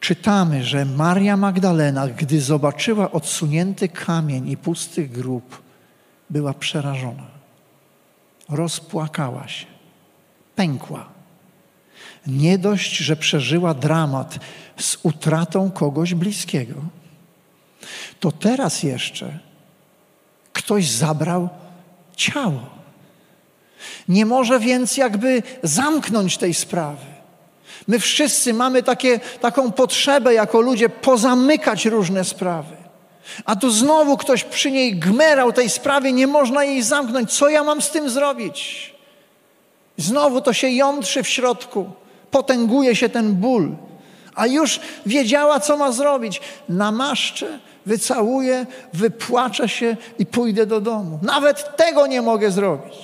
Czytamy, 0.00 0.64
że 0.64 0.84
Maria 0.84 1.36
Magdalena, 1.36 2.08
gdy 2.08 2.40
zobaczyła 2.40 3.12
odsunięty 3.12 3.88
kamień 3.88 4.48
i 4.48 4.56
pusty 4.56 5.08
grób, 5.08 5.62
była 6.30 6.54
przerażona. 6.54 7.26
Rozpłakała 8.48 9.48
się, 9.48 9.66
pękła. 10.56 11.08
Nie 12.26 12.58
dość, 12.58 12.96
że 12.96 13.16
przeżyła 13.16 13.74
dramat 13.74 14.38
z 14.78 14.98
utratą 15.02 15.70
kogoś 15.70 16.14
bliskiego 16.14 16.74
to 18.20 18.32
teraz 18.32 18.82
jeszcze 18.82 19.38
ktoś 20.52 20.90
zabrał 20.90 21.48
ciało. 22.22 22.60
Nie 24.08 24.26
może 24.26 24.58
więc 24.60 24.96
jakby 24.96 25.42
zamknąć 25.62 26.38
tej 26.38 26.54
sprawy. 26.54 27.06
My 27.88 27.98
wszyscy 27.98 28.54
mamy 28.54 28.82
takie, 28.82 29.20
taką 29.40 29.72
potrzebę 29.72 30.34
jako 30.34 30.60
ludzie 30.60 30.88
pozamykać 30.88 31.86
różne 31.86 32.24
sprawy. 32.24 32.76
A 33.44 33.56
tu 33.56 33.70
znowu 33.70 34.16
ktoś 34.16 34.44
przy 34.44 34.70
niej 34.70 34.96
gmerał 34.96 35.52
tej 35.52 35.70
sprawie, 35.70 36.12
nie 36.12 36.26
można 36.26 36.64
jej 36.64 36.82
zamknąć. 36.82 37.32
Co 37.32 37.48
ja 37.48 37.64
mam 37.64 37.82
z 37.82 37.90
tym 37.90 38.10
zrobić? 38.10 38.92
Znowu 39.96 40.40
to 40.40 40.52
się 40.52 40.68
jątrzy 40.68 41.22
w 41.22 41.28
środku, 41.28 41.90
potęguje 42.30 42.96
się 42.96 43.08
ten 43.08 43.34
ból. 43.34 43.76
A 44.34 44.46
już 44.46 44.80
wiedziała, 45.06 45.60
co 45.60 45.76
ma 45.76 45.92
zrobić. 45.92 46.40
Namaszczę 46.68 47.58
wycałuję, 47.86 48.66
wypłaczę 48.92 49.68
się 49.68 49.96
i 50.18 50.26
pójdę 50.26 50.66
do 50.66 50.80
domu. 50.80 51.18
Nawet 51.22 51.76
tego 51.76 52.06
nie 52.06 52.22
mogę 52.22 52.50
zrobić. 52.50 52.94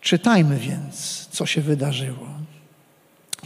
Czytajmy 0.00 0.56
więc, 0.56 1.28
co 1.30 1.46
się 1.46 1.60
wydarzyło. 1.60 2.26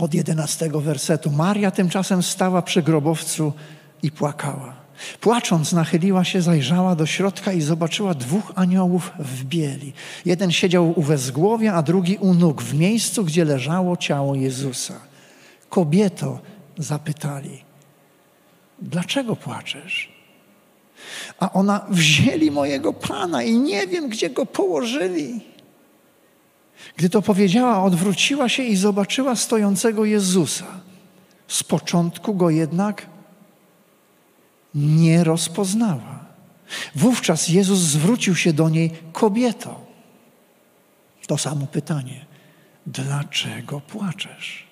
Od 0.01 0.15
jedenastego 0.15 0.81
wersetu. 0.81 1.31
Maria 1.31 1.71
tymczasem 1.71 2.23
stała 2.23 2.63
przy 2.63 2.83
grobowcu 2.83 3.53
i 4.03 4.11
płakała. 4.11 4.75
Płacząc, 5.21 5.73
nachyliła 5.73 6.25
się, 6.25 6.43
zajrzała 6.43 6.95
do 6.95 7.07
środka 7.07 7.53
i 7.53 7.61
zobaczyła 7.61 8.15
dwóch 8.15 8.53
aniołów 8.55 9.13
w 9.19 9.45
bieli. 9.45 9.93
Jeden 10.25 10.53
siedział 10.53 10.93
u 10.97 11.03
wezgłowia, 11.03 11.75
a 11.75 11.83
drugi 11.83 12.17
u 12.17 12.35
nóg, 12.35 12.63
w 12.63 12.75
miejscu, 12.75 13.25
gdzie 13.25 13.45
leżało 13.45 13.97
ciało 13.97 14.35
Jezusa. 14.35 14.95
Kobieto, 15.69 16.39
zapytali, 16.79 17.65
Dlaczego 18.83 19.37
płaczesz? 19.37 20.13
A 21.41 21.53
ona, 21.53 21.87
wzięli 21.89 22.51
mojego 22.51 22.93
pana 22.93 23.43
i 23.43 23.59
nie 23.59 23.87
wiem, 23.87 24.09
gdzie 24.09 24.31
go 24.31 24.47
położyli. 24.47 25.41
Gdy 26.97 27.11
to 27.11 27.23
powiedziała, 27.23 27.83
odwróciła 27.83 28.49
się 28.49 28.63
i 28.63 28.77
zobaczyła 28.77 29.37
stojącego 29.37 30.05
Jezusa. 30.05 30.67
Z 31.49 31.63
początku 31.63 32.35
go 32.35 32.51
jednak 32.51 33.07
nie 34.75 35.25
rozpoznała. 35.25 36.25
Wówczas 36.95 37.49
Jezus 37.49 37.79
zwrócił 37.79 38.37
się 38.37 38.53
do 38.53 38.69
niej: 38.69 38.91
Kobieto. 39.13 39.81
To 41.27 41.39
samo 41.39 41.67
pytanie: 41.67 42.27
Dlaczego 42.87 43.81
płaczesz? 43.81 44.67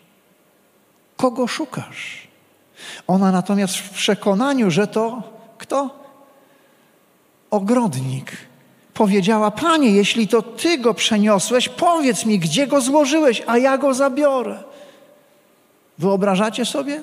Kogo 1.16 1.46
szukasz? 1.46 2.28
Ona 3.06 3.32
natomiast 3.32 3.76
w 3.76 3.90
przekonaniu, 3.90 4.70
że 4.70 4.86
to 4.86 5.22
kto? 5.58 5.90
Ogrodnik. 7.50 8.32
Powiedziała: 8.94 9.50
Panie, 9.50 9.90
jeśli 9.90 10.28
to 10.28 10.42
ty 10.42 10.78
go 10.78 10.94
przeniosłeś, 10.94 11.68
powiedz 11.68 12.24
mi, 12.24 12.38
gdzie 12.38 12.66
go 12.66 12.80
złożyłeś, 12.80 13.42
a 13.46 13.58
ja 13.58 13.78
go 13.78 13.94
zabiorę. 13.94 14.62
Wyobrażacie 15.98 16.64
sobie, 16.64 17.02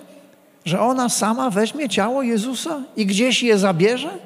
że 0.65 0.79
ona 0.79 1.09
sama 1.09 1.49
weźmie 1.49 1.89
ciało 1.89 2.21
Jezusa 2.21 2.81
i 2.95 3.05
gdzieś 3.05 3.43
je 3.43 3.57
zabierze? 3.57 4.17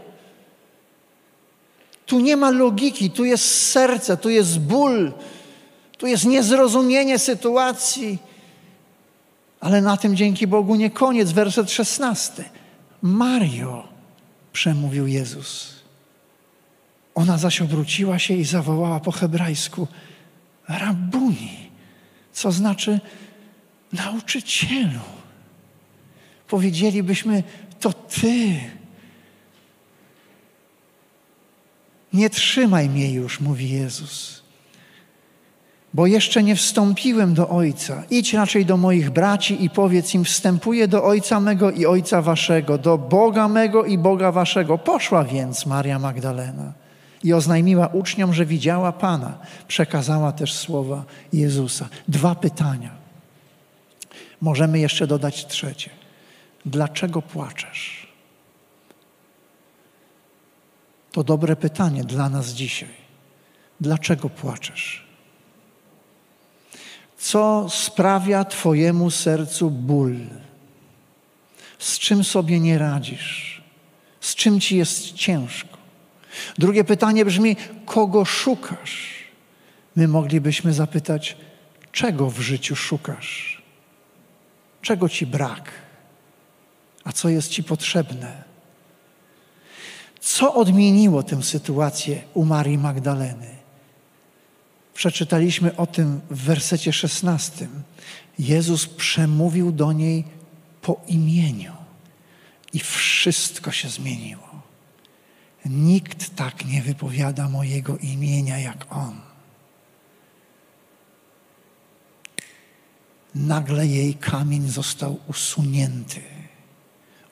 Tu 2.05 2.19
nie 2.19 2.37
ma 2.37 2.49
logiki, 2.49 3.11
tu 3.11 3.25
jest 3.25 3.71
serce, 3.71 4.17
tu 4.17 4.29
jest 4.29 4.59
ból, 4.59 5.11
tu 5.97 6.07
jest 6.07 6.25
niezrozumienie 6.25 7.19
sytuacji. 7.19 8.17
Ale 9.59 9.81
na 9.81 9.97
tym 9.97 10.15
dzięki 10.15 10.47
Bogu 10.47 10.75
nie 10.75 10.89
koniec, 10.89 11.31
werset 11.31 11.71
szesnasty. 11.71 12.43
Mario, 13.01 13.87
przemówił 14.53 15.07
Jezus. 15.07 15.75
Ona 17.15 17.37
zaś 17.37 17.61
obróciła 17.61 18.19
się 18.19 18.33
i 18.33 18.45
zawołała 18.45 18.99
po 18.99 19.11
hebrajsku 19.11 19.87
Rabuni, 20.67 21.69
co 22.33 22.51
znaczy 22.51 22.99
nauczycielu. 23.93 24.99
Powiedzielibyśmy, 26.47 27.43
to 27.79 27.93
Ty. 27.93 28.59
Nie 32.13 32.29
trzymaj 32.29 32.89
mnie 32.89 33.13
już, 33.13 33.39
mówi 33.39 33.69
Jezus, 33.69 34.36
bo 35.97 36.07
jeszcze 36.07 36.43
nie 36.43 36.55
wstąpiłem 36.55 37.33
do 37.33 37.49
Ojca. 37.49 38.03
Idź 38.09 38.33
raczej 38.33 38.65
do 38.65 38.77
moich 38.77 39.09
braci 39.09 39.63
i 39.63 39.69
powiedz 39.69 40.13
im: 40.13 40.23
Wstępuję 40.23 40.87
do 40.87 41.03
Ojca 41.03 41.39
mego 41.39 41.71
i 41.71 41.85
Ojca 41.85 42.21
waszego, 42.21 42.77
do 42.77 42.97
Boga 42.97 43.47
mego 43.47 43.85
i 43.85 43.97
Boga 43.97 44.31
waszego. 44.31 44.77
Poszła 44.77 45.23
więc 45.23 45.65
Maria 45.65 45.99
Magdalena 45.99 46.73
i 47.23 47.33
oznajmiła 47.33 47.87
uczniom, 47.87 48.33
że 48.33 48.45
widziała 48.45 48.91
Pana. 48.91 49.37
Przekazała 49.67 50.31
też 50.31 50.53
słowa 50.53 51.03
Jezusa. 51.33 51.89
Dwa 52.07 52.35
pytania. 52.35 52.91
Możemy 54.41 54.79
jeszcze 54.79 55.07
dodać 55.07 55.47
trzecie. 55.47 55.89
Dlaczego 56.65 57.21
płaczesz? 57.21 58.07
To 61.11 61.23
dobre 61.23 61.55
pytanie 61.55 62.03
dla 62.03 62.29
nas 62.29 62.47
dzisiaj. 62.47 62.93
Dlaczego 63.81 64.29
płaczesz? 64.29 65.06
Co 67.17 67.67
sprawia 67.69 68.45
Twojemu 68.45 69.11
sercu 69.11 69.69
ból? 69.69 70.15
Z 71.79 71.99
czym 71.99 72.23
sobie 72.23 72.59
nie 72.59 72.77
radzisz? 72.77 73.61
Z 74.21 74.35
czym 74.35 74.59
ci 74.59 74.77
jest 74.77 75.13
ciężko? 75.13 75.77
Drugie 76.57 76.83
pytanie 76.83 77.25
brzmi: 77.25 77.55
kogo 77.85 78.25
szukasz? 78.25 79.23
My 79.95 80.07
moglibyśmy 80.07 80.73
zapytać, 80.73 81.37
czego 81.91 82.29
w 82.29 82.39
życiu 82.39 82.75
szukasz? 82.75 83.61
Czego 84.81 85.09
ci 85.09 85.25
brak? 85.25 85.71
A 87.03 87.11
co 87.11 87.29
jest 87.29 87.49
ci 87.49 87.63
potrzebne? 87.63 88.43
Co 90.19 90.53
odmieniło 90.53 91.23
tę 91.23 91.43
sytuację 91.43 92.21
u 92.33 92.45
Marii 92.45 92.77
Magdaleny? 92.77 93.56
Przeczytaliśmy 94.97 95.75
o 95.75 95.87
tym 95.87 96.21
w 96.29 96.41
wersecie 96.43 96.93
szesnastym. 96.93 97.83
Jezus 98.39 98.87
przemówił 98.87 99.71
do 99.71 99.91
niej 99.91 100.23
po 100.81 101.01
imieniu 101.07 101.73
i 102.73 102.79
wszystko 102.79 103.71
się 103.71 103.89
zmieniło. 103.89 104.61
Nikt 105.65 106.35
tak 106.35 106.65
nie 106.65 106.81
wypowiada 106.81 107.49
mojego 107.49 107.97
imienia 107.97 108.59
jak 108.59 108.85
On. 108.89 109.21
Nagle 113.35 113.87
jej 113.87 114.15
kamień 114.15 114.69
został 114.69 115.19
usunięty. 115.27 116.21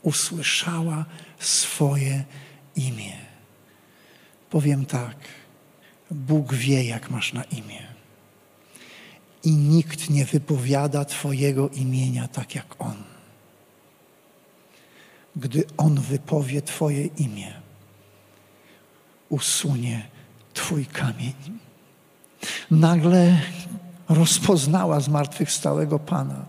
Usłyszała 0.02 1.06
swoje 1.40 2.24
imię. 2.76 3.18
Powiem 4.50 4.86
tak, 4.86 5.16
Bóg 6.12 6.54
wie, 6.54 6.84
jak 6.84 7.10
masz 7.10 7.34
na 7.34 7.44
imię. 7.44 7.88
I 9.44 9.52
nikt 9.52 10.10
nie 10.10 10.26
wypowiada 10.26 11.06
Twojego 11.06 11.70
imienia 11.70 12.28
tak 12.28 12.56
jak 12.56 12.76
On. 12.80 12.96
Gdy 15.36 15.64
On 15.78 16.00
wypowie 16.00 16.62
Twoje 16.62 17.06
imię, 17.06 17.54
usunie 19.30 20.08
Twój 20.54 20.86
kamień. 20.86 21.34
Nagle 22.72 23.42
rozpoznała 24.10 25.00
zmartwychwstałego 25.00 26.00
Pana. 26.00 26.46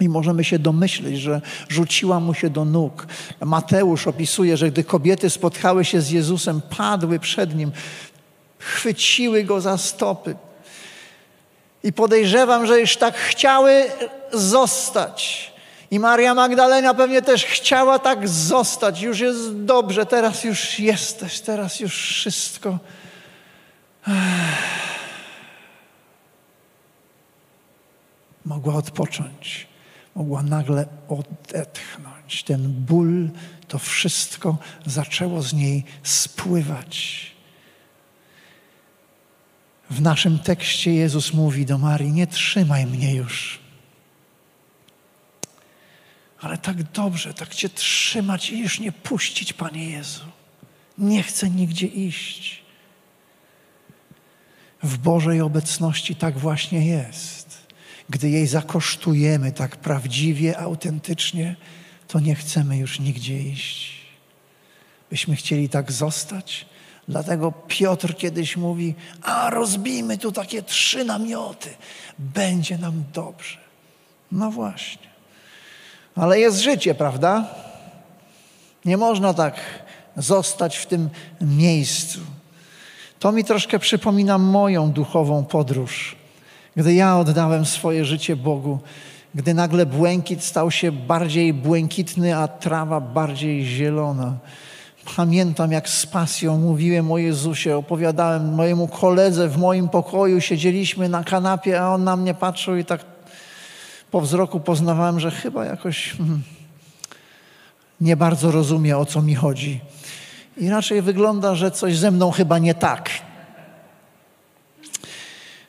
I 0.00 0.08
możemy 0.08 0.44
się 0.44 0.58
domyśleć, 0.58 1.16
że 1.16 1.40
rzuciła 1.68 2.20
mu 2.20 2.34
się 2.34 2.50
do 2.50 2.64
nóg. 2.64 3.06
Mateusz 3.44 4.06
opisuje, 4.06 4.56
że 4.56 4.70
gdy 4.70 4.84
kobiety 4.84 5.30
spotkały 5.30 5.84
się 5.84 6.00
z 6.00 6.10
Jezusem, 6.10 6.60
padły 6.60 7.18
przed 7.18 7.54
nim, 7.54 7.72
chwyciły 8.58 9.44
go 9.44 9.60
za 9.60 9.78
stopy. 9.78 10.36
I 11.82 11.92
podejrzewam, 11.92 12.66
że 12.66 12.80
już 12.80 12.96
tak 12.96 13.16
chciały 13.16 13.90
zostać. 14.32 15.52
I 15.90 15.98
Maria 15.98 16.34
Magdalena 16.34 16.94
pewnie 16.94 17.22
też 17.22 17.44
chciała 17.44 17.98
tak 17.98 18.28
zostać. 18.28 19.00
Już 19.00 19.20
jest 19.20 19.56
dobrze, 19.56 20.06
teraz 20.06 20.44
już 20.44 20.78
jesteś, 20.78 21.40
teraz 21.40 21.80
już 21.80 21.94
wszystko. 21.94 22.78
Mogła 28.44 28.74
odpocząć, 28.74 29.66
mogła 30.14 30.42
nagle 30.42 30.86
odetchnąć. 31.08 32.42
Ten 32.44 32.68
ból, 32.68 33.28
to 33.68 33.78
wszystko 33.78 34.56
zaczęło 34.86 35.42
z 35.42 35.52
niej 35.52 35.84
spływać. 36.02 37.26
W 39.90 40.00
naszym 40.00 40.38
tekście 40.38 40.94
Jezus 40.94 41.32
mówi 41.32 41.66
do 41.66 41.78
Marii: 41.78 42.12
Nie 42.12 42.26
trzymaj 42.26 42.86
mnie 42.86 43.14
już 43.14 43.68
ale 46.40 46.58
tak 46.58 46.82
dobrze, 46.82 47.34
tak 47.34 47.54
Cię 47.54 47.68
trzymać 47.68 48.50
i 48.50 48.58
już 48.58 48.80
nie 48.80 48.92
puścić, 48.92 49.52
Panie 49.52 49.90
Jezu. 49.90 50.24
Nie 50.98 51.22
chcę 51.22 51.50
nigdzie 51.50 51.86
iść. 51.86 52.62
W 54.82 54.98
Bożej 54.98 55.40
obecności 55.40 56.16
tak 56.16 56.38
właśnie 56.38 56.86
jest. 56.86 57.66
Gdy 58.10 58.30
jej 58.30 58.46
zakosztujemy 58.46 59.52
tak 59.52 59.76
prawdziwie, 59.76 60.58
autentycznie, 60.58 61.56
to 62.08 62.20
nie 62.20 62.34
chcemy 62.34 62.76
już 62.76 63.00
nigdzie 63.00 63.42
iść. 63.42 63.98
Byśmy 65.10 65.36
chcieli 65.36 65.68
tak 65.68 65.92
zostać. 65.92 66.66
Dlatego 67.08 67.52
Piotr 67.52 68.16
kiedyś 68.16 68.56
mówi: 68.56 68.94
A 69.22 69.50
rozbijmy 69.50 70.18
tu 70.18 70.32
takie 70.32 70.62
trzy 70.62 71.04
namioty, 71.04 71.70
będzie 72.18 72.78
nam 72.78 73.04
dobrze. 73.12 73.58
No 74.32 74.50
właśnie. 74.50 75.08
Ale 76.16 76.40
jest 76.40 76.60
życie, 76.60 76.94
prawda? 76.94 77.46
Nie 78.84 78.96
można 78.96 79.34
tak 79.34 79.54
zostać 80.16 80.76
w 80.76 80.86
tym 80.86 81.08
miejscu. 81.40 82.20
To 83.18 83.32
mi 83.32 83.44
troszkę 83.44 83.78
przypomina 83.78 84.38
moją 84.38 84.92
duchową 84.92 85.44
podróż. 85.44 86.16
Gdy 86.76 86.94
ja 86.94 87.18
oddałem 87.18 87.66
swoje 87.66 88.04
życie 88.04 88.36
Bogu, 88.36 88.78
gdy 89.34 89.54
nagle 89.54 89.86
błękit 89.86 90.44
stał 90.44 90.70
się 90.70 90.92
bardziej 90.92 91.54
błękitny, 91.54 92.36
a 92.36 92.48
trawa 92.48 93.00
bardziej 93.00 93.66
zielona. 93.66 94.34
Pamiętam, 95.16 95.72
jak 95.72 95.88
z 95.88 96.06
pasją 96.06 96.58
mówiłem 96.58 97.12
o 97.12 97.18
Jezusie, 97.18 97.76
opowiadałem 97.76 98.54
mojemu 98.54 98.88
koledze 98.88 99.48
w 99.48 99.56
moim 99.56 99.88
pokoju, 99.88 100.40
siedzieliśmy 100.40 101.08
na 101.08 101.24
kanapie, 101.24 101.80
a 101.80 101.88
on 101.88 102.04
na 102.04 102.16
mnie 102.16 102.34
patrzył 102.34 102.76
i 102.76 102.84
tak 102.84 103.04
po 104.10 104.20
wzroku 104.20 104.60
poznawałem, 104.60 105.20
że 105.20 105.30
chyba 105.30 105.64
jakoś 105.64 106.14
hmm, 106.18 106.42
nie 108.00 108.16
bardzo 108.16 108.50
rozumie, 108.50 108.98
o 108.98 109.06
co 109.06 109.22
mi 109.22 109.34
chodzi. 109.34 109.80
I 110.56 110.68
raczej 110.68 111.02
wygląda, 111.02 111.54
że 111.54 111.70
coś 111.70 111.96
ze 111.96 112.10
mną 112.10 112.30
chyba 112.30 112.58
nie 112.58 112.74
tak. 112.74 113.10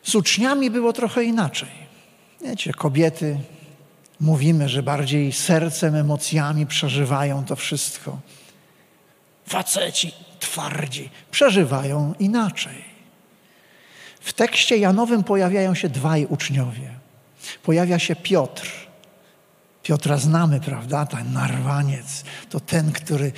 Z 0.04 0.16
uczniami 0.16 0.72
było 0.72 0.94
trochę 0.94 1.24
inaczej. 1.24 1.70
Wiecie, 2.42 2.74
kobiety, 2.74 3.40
mówimy, 4.20 4.70
że 4.70 4.84
bardziej 4.84 5.32
sercem, 5.32 5.96
emocjami 5.96 6.66
przeżywają 6.66 7.46
to 7.46 7.56
wszystko. 7.56 8.18
Faceci 9.50 10.14
twardzi 10.40 11.10
przeżywają 11.32 12.14
inaczej. 12.20 12.84
W 14.20 14.34
tekście 14.34 14.78
Janowym 14.78 15.24
pojawiają 15.24 15.76
się 15.76 15.90
dwaj 15.90 16.26
uczniowie. 16.26 16.90
Pojawia 17.64 18.00
się 18.00 18.16
Piotr. 18.16 18.72
Piotra 19.84 20.18
znamy, 20.18 20.60
prawda? 20.60 21.06
Ten 21.06 21.34
narwaniec. 21.34 22.24
To 22.50 22.60
ten, 22.60 22.92
który 22.92 23.32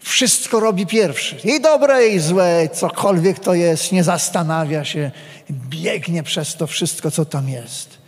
wszystko 0.00 0.60
robi 0.60 0.86
pierwszy. 0.86 1.36
I 1.44 1.60
dobre, 1.60 2.08
i 2.08 2.18
złe, 2.18 2.68
cokolwiek 2.68 3.38
to 3.38 3.54
jest, 3.54 3.92
nie 3.92 4.04
zastanawia 4.04 4.84
się, 4.84 5.10
biegnie 5.50 6.22
przez 6.22 6.56
to 6.56 6.66
wszystko, 6.66 7.10
co 7.10 7.24
tam 7.24 7.48
jest. 7.48 7.98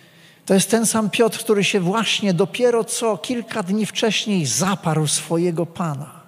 To 0.47 0.55
jest 0.55 0.71
ten 0.71 0.87
sam 0.87 1.11
Piotr, 1.11 1.39
który 1.39 1.65
się 1.65 1.81
właśnie 1.81 2.35
dopiero 2.35 2.85
co 2.85 3.19
kilka 3.19 3.63
dni 3.63 3.87
wcześniej 3.87 4.47
zaparł 4.47 5.07
swojego 5.07 5.67
Pana. 5.67 6.22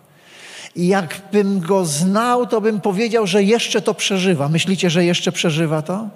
I 0.76 0.86
jakbym 0.86 1.60
go 1.60 1.84
znał, 1.84 2.46
to 2.46 2.60
bym 2.60 2.80
powiedział, 2.80 3.26
że 3.26 3.42
jeszcze 3.42 3.82
to 3.82 3.94
przeżywa. 3.94 4.48
Myślicie, 4.48 4.90
że 4.90 5.04
jeszcze 5.04 5.32
przeżywa 5.32 5.82
to? 5.82 6.08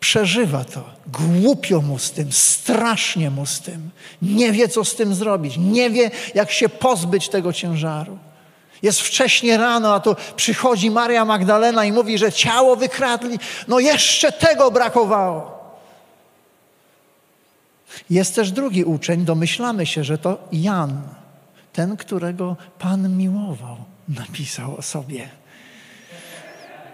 Przeżywa 0.00 0.64
to. 0.64 0.84
Głupio 1.06 1.80
mu 1.80 1.98
z 1.98 2.10
tym, 2.10 2.32
strasznie 2.32 3.30
mu 3.30 3.46
z 3.46 3.60
tym. 3.60 3.90
Nie 4.22 4.52
wie, 4.52 4.68
co 4.68 4.84
z 4.84 4.94
tym 4.94 5.14
zrobić. 5.14 5.56
Nie 5.58 5.90
wie, 5.90 6.10
jak 6.34 6.50
się 6.50 6.68
pozbyć 6.68 7.28
tego 7.28 7.52
ciężaru. 7.52 8.18
Jest 8.82 9.00
wcześnie 9.00 9.56
rano, 9.56 9.94
a 9.94 10.00
tu 10.00 10.16
przychodzi 10.36 10.90
Maria 10.90 11.24
Magdalena 11.24 11.84
i 11.84 11.92
mówi, 11.92 12.18
że 12.18 12.32
ciało 12.32 12.76
wykradli. 12.76 13.38
No 13.68 13.80
jeszcze 13.80 14.32
tego 14.32 14.70
brakowało. 14.70 15.62
Jest 18.10 18.34
też 18.34 18.52
drugi 18.52 18.84
uczeń, 18.84 19.24
domyślamy 19.24 19.86
się, 19.86 20.04
że 20.04 20.18
to 20.18 20.38
Jan 20.52 21.02
ten, 21.72 21.96
którego 21.96 22.56
Pan 22.78 23.16
miłował, 23.16 23.76
napisał 24.08 24.76
o 24.76 24.82
sobie. 24.82 25.28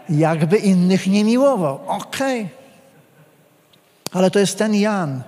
Jakby 0.09 0.57
innych 0.57 1.07
nie 1.07 1.25
miłował. 1.25 1.81
Okej. 1.87 2.41
Okay. 2.41 2.59
Ale 4.13 4.31
to 4.31 4.39
jest 4.39 4.59
ten 4.59 4.75
Jan, 4.75 5.23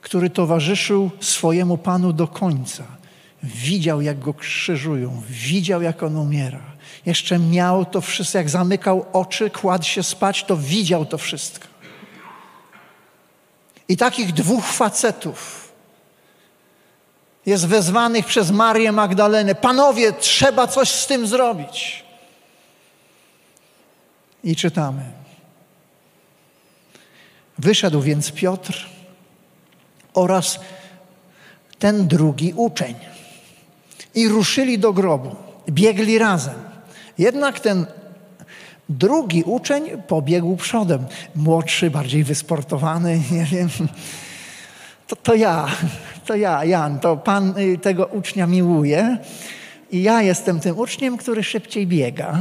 który 0.00 0.30
towarzyszył 0.30 1.10
swojemu 1.20 1.78
Panu 1.78 2.12
do 2.12 2.28
końca. 2.28 2.84
Widział, 3.42 4.02
jak 4.02 4.18
go 4.18 4.34
krzyżują, 4.34 5.22
widział, 5.28 5.82
jak 5.82 6.02
on 6.02 6.16
umiera. 6.16 6.60
Jeszcze 7.06 7.38
miał 7.38 7.84
to 7.84 8.00
wszystko, 8.00 8.38
jak 8.38 8.50
zamykał 8.50 9.06
oczy, 9.12 9.50
kładł 9.50 9.84
się 9.84 10.02
spać, 10.02 10.44
to 10.44 10.56
widział 10.56 11.06
to 11.06 11.18
wszystko. 11.18 11.66
I 13.88 13.96
takich 13.96 14.32
dwóch 14.32 14.64
facetów, 14.64 15.61
jest 17.46 17.66
wezwanych 17.66 18.26
przez 18.26 18.50
Marię 18.50 18.92
Magdalenę. 18.92 19.54
Panowie, 19.54 20.12
trzeba 20.12 20.66
coś 20.66 20.90
z 20.90 21.06
tym 21.06 21.26
zrobić. 21.26 22.04
I 24.44 24.56
czytamy. 24.56 25.02
Wyszedł 27.58 28.00
więc 28.00 28.32
Piotr 28.32 28.86
oraz 30.14 30.60
ten 31.78 32.08
drugi 32.08 32.52
uczeń 32.56 32.94
i 34.14 34.28
ruszyli 34.28 34.78
do 34.78 34.92
grobu. 34.92 35.36
Biegli 35.70 36.18
razem. 36.18 36.54
Jednak 37.18 37.60
ten 37.60 37.86
drugi 38.88 39.42
uczeń 39.42 40.02
pobiegł 40.08 40.56
przodem. 40.56 41.06
Młodszy, 41.34 41.90
bardziej 41.90 42.24
wysportowany, 42.24 43.20
nie 43.30 43.44
wiem. 43.44 43.68
To, 45.12 45.16
to 45.16 45.34
ja 45.34 45.68
to 46.24 46.34
ja, 46.34 46.64
Jan, 46.64 47.00
to 47.00 47.16
Pan 47.16 47.58
y, 47.58 47.78
tego 47.78 48.06
ucznia 48.06 48.46
miłuje 48.46 49.18
i 49.90 50.02
ja 50.02 50.22
jestem 50.22 50.60
tym 50.60 50.78
uczniem, 50.78 51.16
który 51.16 51.44
szybciej 51.44 51.86
biega. 51.86 52.38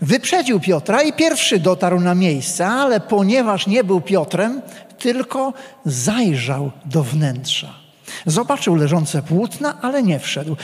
Wyprzedził 0.00 0.60
Piotra 0.60 1.02
i 1.02 1.12
pierwszy 1.12 1.58
dotarł 1.58 2.00
na 2.00 2.14
miejsce, 2.14 2.66
ale 2.66 3.00
ponieważ 3.00 3.66
nie 3.66 3.84
był 3.84 4.00
Piotrem, 4.00 4.62
tylko 4.98 5.52
zajrzał 5.84 6.70
do 6.84 7.02
wnętrza. 7.02 7.74
Zobaczył 8.26 8.76
leżące 8.76 9.22
płótna, 9.22 9.78
ale 9.82 10.02
nie 10.02 10.18
wszedł. 10.18 10.56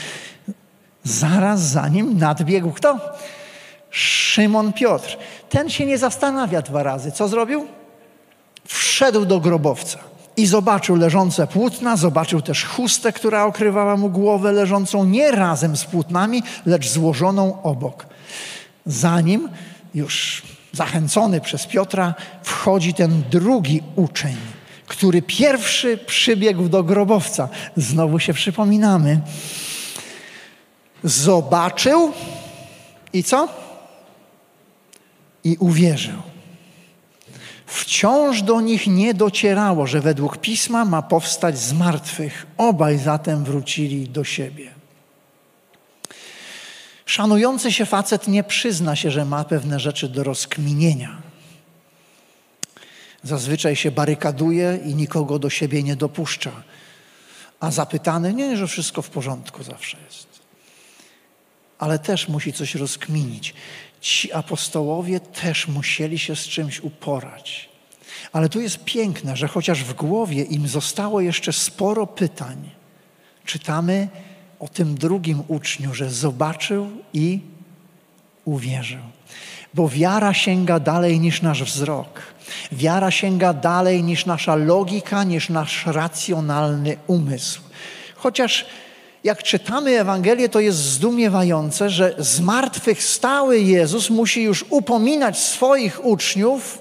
Zaraz 1.03 1.61
za 1.61 1.87
nim 1.87 2.17
nadbiegł 2.17 2.71
kto? 2.71 2.99
Szymon 3.89 4.73
Piotr. 4.73 5.17
Ten 5.49 5.69
się 5.69 5.85
nie 5.85 5.97
zastanawia 5.97 6.61
dwa 6.61 6.83
razy. 6.83 7.11
Co 7.11 7.27
zrobił? 7.27 7.67
Wszedł 8.65 9.25
do 9.25 9.39
grobowca 9.39 10.16
i 10.37 10.45
zobaczył 10.45 10.95
leżące 10.95 11.47
płótna, 11.47 11.97
zobaczył 11.97 12.41
też 12.41 12.65
chustę, 12.65 13.13
która 13.13 13.45
okrywała 13.45 13.97
mu 13.97 14.09
głowę, 14.09 14.51
leżącą 14.51 15.05
nie 15.05 15.31
razem 15.31 15.77
z 15.77 15.85
płótnami, 15.85 16.43
lecz 16.65 16.89
złożoną 16.89 17.61
obok. 17.61 18.05
Zanim 18.85 19.49
już 19.95 20.43
zachęcony 20.71 21.41
przez 21.41 21.65
Piotra, 21.65 22.13
wchodzi 22.43 22.93
ten 22.93 23.23
drugi 23.31 23.83
uczeń, 23.95 24.35
który 24.87 25.21
pierwszy 25.21 25.97
przybiegł 25.97 26.69
do 26.69 26.83
grobowca. 26.83 27.49
Znowu 27.77 28.19
się 28.19 28.33
przypominamy. 28.33 29.19
Zobaczył 31.03 32.11
i 33.13 33.23
co? 33.23 33.49
I 35.43 35.57
uwierzył 35.59 36.36
wciąż 37.67 38.41
do 38.41 38.61
nich 38.61 38.87
nie 38.87 39.13
docierało, 39.13 39.87
że 39.87 40.01
według 40.01 40.37
pisma 40.37 40.85
ma 40.85 41.01
powstać 41.01 41.59
z 41.59 41.73
martwych. 41.73 42.45
Obaj 42.57 42.97
zatem 42.97 43.43
wrócili 43.43 44.09
do 44.09 44.23
siebie. 44.23 44.71
Szanujący 47.05 47.71
się 47.71 47.85
facet 47.85 48.27
nie 48.27 48.43
przyzna 48.43 48.95
się, 48.95 49.11
że 49.11 49.25
ma 49.25 49.43
pewne 49.43 49.79
rzeczy 49.79 50.09
do 50.09 50.23
rozkminienia. 50.23 51.21
Zazwyczaj 53.23 53.75
się 53.75 53.91
barykaduje 53.91 54.79
i 54.85 54.95
nikogo 54.95 55.39
do 55.39 55.49
siebie 55.49 55.83
nie 55.83 55.95
dopuszcza. 55.95 56.51
A 57.59 57.71
zapytany, 57.71 58.33
nie, 58.33 58.57
że 58.57 58.67
wszystko 58.67 59.01
w 59.01 59.09
porządku 59.09 59.63
zawsze 59.63 59.97
jest. 60.05 60.27
Ale 61.79 61.99
też 61.99 62.27
musi 62.27 62.53
coś 62.53 62.75
rozkminić 62.75 63.53
ci 64.01 64.33
apostołowie 64.33 65.19
też 65.19 65.67
musieli 65.67 66.19
się 66.19 66.35
z 66.35 66.47
czymś 66.47 66.79
uporać. 66.79 67.69
Ale 68.31 68.49
tu 68.49 68.61
jest 68.61 68.83
piękne, 68.83 69.37
że 69.37 69.47
chociaż 69.47 69.83
w 69.83 69.93
głowie 69.93 70.43
im 70.43 70.67
zostało 70.67 71.21
jeszcze 71.21 71.53
sporo 71.53 72.07
pytań, 72.07 72.69
czytamy 73.45 74.07
o 74.59 74.67
tym 74.67 74.95
drugim 74.95 75.43
uczniu, 75.47 75.93
że 75.93 76.09
zobaczył 76.09 76.89
i 77.13 77.39
uwierzył. 78.45 79.01
Bo 79.73 79.89
wiara 79.89 80.33
sięga 80.33 80.79
dalej 80.79 81.19
niż 81.19 81.41
nasz 81.41 81.63
wzrok. 81.63 82.21
Wiara 82.71 83.11
sięga 83.11 83.53
dalej 83.53 84.03
niż 84.03 84.25
nasza 84.25 84.55
logika, 84.55 85.23
niż 85.23 85.49
nasz 85.49 85.85
racjonalny 85.85 86.97
umysł. 87.07 87.61
Chociaż 88.15 88.65
jak 89.27 89.43
czytamy 89.43 89.99
Ewangelię, 89.99 90.49
to 90.49 90.59
jest 90.59 90.77
zdumiewające, 90.77 91.89
że 91.89 92.15
zmartwychwstały 92.17 93.59
Jezus 93.59 94.09
musi 94.09 94.43
już 94.43 94.65
upominać 94.69 95.39
swoich 95.39 96.05
uczniów, 96.05 96.79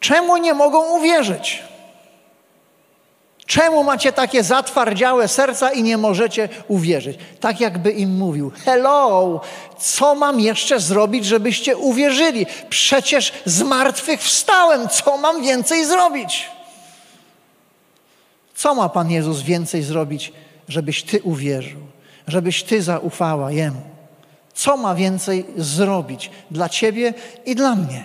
czemu 0.00 0.36
nie 0.36 0.54
mogą 0.54 0.98
uwierzyć. 0.98 1.62
Czemu 3.46 3.84
macie 3.84 4.12
takie 4.12 4.42
zatwardziałe 4.42 5.28
serca 5.28 5.70
i 5.72 5.82
nie 5.82 5.96
możecie 5.98 6.48
uwierzyć? 6.68 7.18
Tak 7.40 7.60
jakby 7.60 7.92
im 7.92 8.16
mówił: 8.16 8.52
Hello, 8.64 9.40
co 9.78 10.14
mam 10.14 10.40
jeszcze 10.40 10.80
zrobić, 10.80 11.24
żebyście 11.24 11.76
uwierzyli? 11.76 12.46
Przecież 12.68 13.32
zmartwychwstałem, 13.44 14.88
co 14.88 15.16
mam 15.16 15.42
więcej 15.42 15.84
zrobić? 15.84 16.50
Co 18.62 18.74
ma 18.74 18.88
Pan 18.88 19.10
Jezus 19.10 19.42
więcej 19.42 19.82
zrobić, 19.82 20.32
żebyś 20.68 21.02
Ty 21.02 21.22
uwierzył, 21.22 21.80
żebyś 22.28 22.62
Ty 22.62 22.82
zaufała 22.82 23.52
Jemu? 23.52 23.82
Co 24.54 24.76
ma 24.76 24.94
więcej 24.94 25.44
zrobić 25.56 26.30
dla 26.50 26.68
Ciebie 26.68 27.14
i 27.46 27.54
dla 27.54 27.74
mnie? 27.74 28.04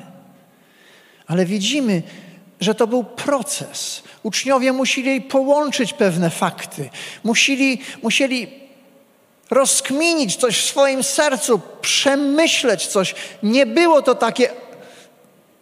Ale 1.28 1.46
widzimy, 1.46 2.04
że 2.60 2.76
to 2.76 2.88
był 2.88 3.04
proces. 3.04 4.04
Uczniowie 4.24 4.74
musieli 4.74 5.22
połączyć 5.22 5.94
pewne 5.94 6.30
fakty, 6.30 6.90
musieli, 7.24 7.82
musieli 8.04 8.48
rozkminić 9.50 10.36
coś 10.36 10.58
w 10.58 10.66
swoim 10.66 11.04
sercu, 11.04 11.62
przemyśleć 11.82 12.88
coś. 12.88 13.16
Nie 13.44 13.66
było 13.66 14.02
to 14.02 14.16
takie 14.16 14.50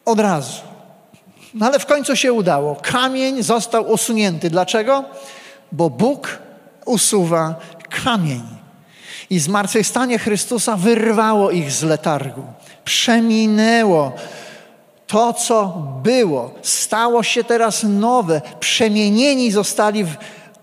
od 0.06 0.20
razu. 0.20 0.75
No 1.56 1.66
ale 1.66 1.80
w 1.80 1.86
końcu 1.86 2.16
się 2.16 2.34
udało. 2.34 2.76
Kamień 2.82 3.44
został 3.44 3.92
usunięty. 3.92 4.50
Dlaczego? 4.50 5.04
Bo 5.72 5.90
Bóg 5.90 6.40
usuwa 6.86 7.56
kamień. 8.04 8.44
I 9.30 9.40
zmartwychwstanie 9.40 10.20
Chrystusa 10.20 10.78
wyrwało 10.78 11.52
ich 11.52 11.72
z 11.72 11.84
letargu. 11.84 12.44
Przeminęło. 12.86 14.12
To, 15.08 15.34
co 15.34 15.68
było, 16.04 16.54
stało 16.62 17.24
się 17.24 17.44
teraz 17.44 17.84
nowe. 17.84 18.42
Przemienieni 18.60 19.52
zostali 19.52 20.04
w 20.04 20.16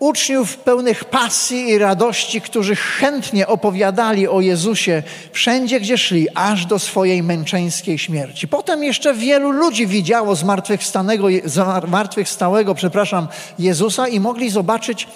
uczniów 0.03 0.57
pełnych 0.57 1.05
pasji 1.05 1.69
i 1.69 1.79
radości, 1.79 2.41
którzy 2.41 2.77
chętnie 2.77 3.47
opowiadali 3.47 4.29
o 4.29 4.41
Jezusie 4.41 5.03
wszędzie, 5.33 5.81
gdzie 5.81 5.99
szli, 5.99 6.29
aż 6.35 6.67
do 6.67 6.79
swojej 6.79 7.23
męczeńskiej 7.23 7.99
śmierci. 7.99 8.49
Potem 8.49 8.85
jeszcze 8.85 9.15
wielu 9.15 9.51
ludzi 9.51 9.87
widziało 9.87 10.37
zmartwychwstałego, 10.37 11.29
zmartwychwstałego 11.45 12.75
przepraszam, 12.75 13.29
Jezusa 13.59 14.09
i 14.09 14.21
mogli 14.21 14.51
zobaczyć 14.51 15.09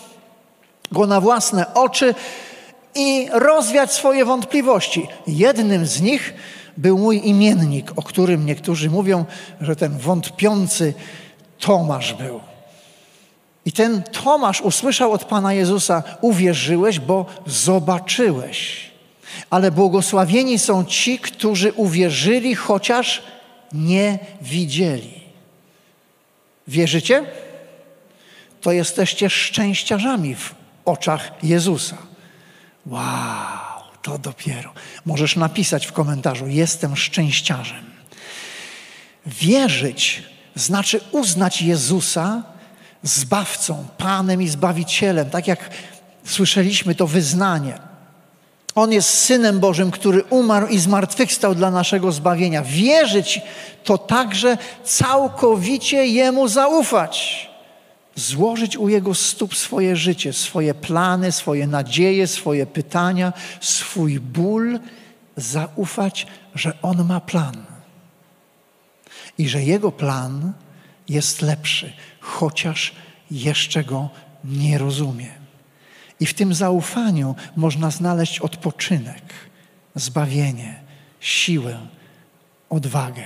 Go 0.93 1.07
na 1.07 1.21
własne 1.21 1.75
oczy 1.75 2.15
i 2.95 3.29
rozwiać 3.33 3.93
swoje 3.93 4.25
wątpliwości. 4.25 5.09
Jednym 5.27 5.87
z 5.87 6.01
nich 6.01 6.35
był 6.77 6.99
mój 6.99 7.29
imiennik, 7.29 7.93
o 7.97 8.03
którym 8.03 8.47
niektórzy 8.47 8.91
mówią, 8.91 9.25
że 9.61 9.77
ten 9.77 9.99
wątpiący 9.99 10.95
Tomasz 11.59 12.15
był. 12.15 12.56
I 13.67 13.73
ten 13.73 14.03
Tomasz 14.03 14.61
usłyszał 14.61 15.13
od 15.13 15.25
Pana 15.25 15.53
Jezusa: 15.53 16.03
Uwierzyłeś, 16.21 17.01
bo 17.01 17.27
zobaczyłeś. 17.47 18.91
Ale 19.51 19.71
błogosławieni 19.71 20.59
są 20.59 20.85
ci, 20.85 21.19
którzy 21.19 21.73
uwierzyli, 21.73 22.55
chociaż 22.55 23.23
nie 23.73 24.19
widzieli. 24.43 25.21
Wierzycie? 26.69 27.25
To 28.61 28.73
jesteście 28.73 29.31
szczęściarzami 29.31 30.35
w 30.35 30.55
oczach 30.85 31.31
Jezusa. 31.43 31.97
Wow, 32.87 33.83
to 34.03 34.19
dopiero. 34.19 34.73
Możesz 35.07 35.37
napisać 35.37 35.87
w 35.87 35.93
komentarzu: 35.93 36.47
Jestem 36.49 36.97
szczęściarzem. 36.97 37.85
Wierzyć 39.27 40.23
znaczy 40.55 41.01
uznać 41.13 41.63
Jezusa 41.63 42.56
Zbawcą, 43.07 43.87
Panem 43.99 44.43
i 44.43 44.49
Zbawicielem, 44.49 45.31
tak 45.31 45.47
jak 45.47 45.71
słyszeliśmy 46.25 46.95
to 46.95 47.07
wyznanie. 47.07 47.79
On 48.75 48.93
jest 48.93 49.11
Synem 49.11 49.61
Bożym, 49.61 49.91
który 49.91 50.25
umarł 50.25 50.67
i 50.67 50.79
zmartwychwstał 50.79 51.55
dla 51.55 51.71
naszego 51.71 52.13
zbawienia. 52.13 52.63
Wierzyć 52.63 53.41
to 53.85 53.99
także 53.99 54.59
całkowicie 54.85 56.07
Jemu 56.07 56.49
zaufać. 56.49 57.47
Złożyć 58.15 58.77
u 58.77 58.89
Jego 58.89 59.15
stóp 59.15 59.57
swoje 59.57 59.97
życie, 59.97 60.33
swoje 60.33 60.75
plany, 60.75 61.33
swoje 61.33 61.67
nadzieje, 61.67 62.27
swoje 62.27 62.67
pytania, 62.67 63.33
swój 63.61 64.21
ból. 64.21 64.79
Zaufać, 65.37 66.27
że 66.55 66.73
On 66.83 67.05
ma 67.05 67.21
plan. 67.21 67.65
I 69.39 69.49
że 69.49 69.63
Jego 69.63 69.93
plan 69.93 70.53
jest 71.09 71.43
lepszy, 71.43 71.93
chociaż 72.27 72.95
jeszcze 73.31 73.85
go 73.85 74.09
nie 74.45 74.79
rozumie. 74.79 75.31
I 76.21 76.27
w 76.27 76.35
tym 76.35 76.55
zaufaniu 76.55 77.35
można 77.57 77.91
znaleźć 77.91 78.41
odpoczynek, 78.41 79.23
zbawienie, 79.95 80.75
siłę, 81.21 81.79
odwagę. 82.71 83.25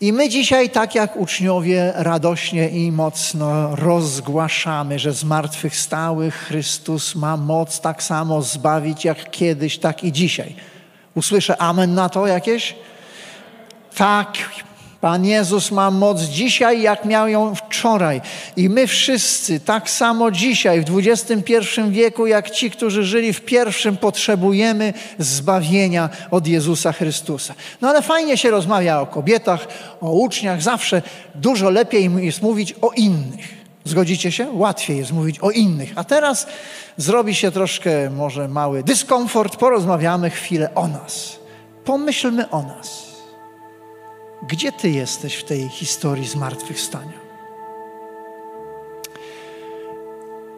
I 0.00 0.12
my 0.12 0.28
dzisiaj, 0.28 0.70
tak 0.70 0.94
jak 0.94 1.16
uczniowie, 1.16 1.92
radośnie 1.96 2.68
i 2.68 2.92
mocno 2.92 3.76
rozgłaszamy, 3.76 4.98
że 4.98 5.12
zmartwychwstały 5.12 6.30
Chrystus 6.30 7.14
ma 7.14 7.36
moc 7.36 7.80
tak 7.80 8.02
samo 8.02 8.42
zbawić 8.42 9.04
jak 9.04 9.30
kiedyś, 9.30 9.78
tak 9.78 10.04
i 10.04 10.12
dzisiaj. 10.12 10.54
Usłyszę 11.14 11.62
amen 11.62 11.94
na 11.94 12.08
to 12.08 12.26
jakieś? 12.26 12.74
Tak, 13.94 14.38
Pan 15.00 15.24
Jezus 15.24 15.70
ma 15.70 15.90
moc 15.90 16.20
dzisiaj, 16.20 16.82
jak 16.82 17.04
miał 17.04 17.28
ją 17.28 17.54
wczoraj. 17.54 18.20
I 18.56 18.68
my 18.68 18.86
wszyscy, 18.86 19.60
tak 19.60 19.90
samo 19.90 20.30
dzisiaj, 20.30 20.84
w 20.84 20.98
XXI 20.98 21.54
wieku, 21.88 22.26
jak 22.26 22.50
ci, 22.50 22.70
którzy 22.70 23.04
żyli 23.04 23.32
w 23.32 23.40
pierwszym, 23.40 23.96
potrzebujemy 23.96 24.92
zbawienia 25.18 26.08
od 26.30 26.46
Jezusa 26.46 26.92
Chrystusa. 26.92 27.54
No 27.80 27.88
ale 27.88 28.02
fajnie 28.02 28.36
się 28.36 28.50
rozmawia 28.50 29.00
o 29.00 29.06
kobietach, 29.06 29.68
o 30.00 30.12
uczniach, 30.12 30.62
zawsze 30.62 31.02
dużo 31.34 31.70
lepiej 31.70 32.10
jest 32.18 32.42
mówić 32.42 32.74
o 32.82 32.90
innych. 32.90 33.60
Zgodzicie 33.84 34.32
się? 34.32 34.50
Łatwiej 34.52 34.98
jest 34.98 35.12
mówić 35.12 35.38
o 35.40 35.50
innych. 35.50 35.92
A 35.96 36.04
teraz 36.04 36.46
zrobi 36.96 37.34
się 37.34 37.50
troszkę 37.50 38.10
może 38.10 38.48
mały 38.48 38.82
dyskomfort, 38.82 39.56
porozmawiamy 39.56 40.30
chwilę 40.30 40.74
o 40.74 40.88
nas. 40.88 41.36
Pomyślmy 41.84 42.50
o 42.50 42.62
nas. 42.62 43.09
Gdzie 44.42 44.72
Ty 44.72 44.90
jesteś 44.90 45.34
w 45.34 45.44
tej 45.44 45.68
historii 45.68 46.26
zmartwychwstania? 46.26 47.20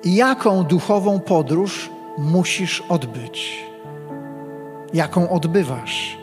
Jaką 0.04 0.64
duchową 0.64 1.20
podróż 1.20 1.90
musisz 2.18 2.80
odbyć? 2.88 3.64
Jaką 4.94 5.30
odbywasz? 5.30 6.18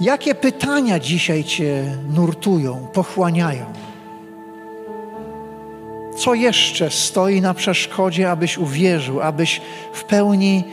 Jakie 0.00 0.34
pytania 0.34 0.98
dzisiaj 0.98 1.44
Cię 1.44 1.96
nurtują, 2.08 2.86
pochłaniają? 2.92 3.64
Co 6.18 6.34
jeszcze 6.34 6.90
stoi 6.90 7.40
na 7.40 7.54
przeszkodzie, 7.54 8.30
abyś 8.30 8.58
uwierzył, 8.58 9.20
abyś 9.20 9.60
w 9.92 10.04
pełni 10.04 10.64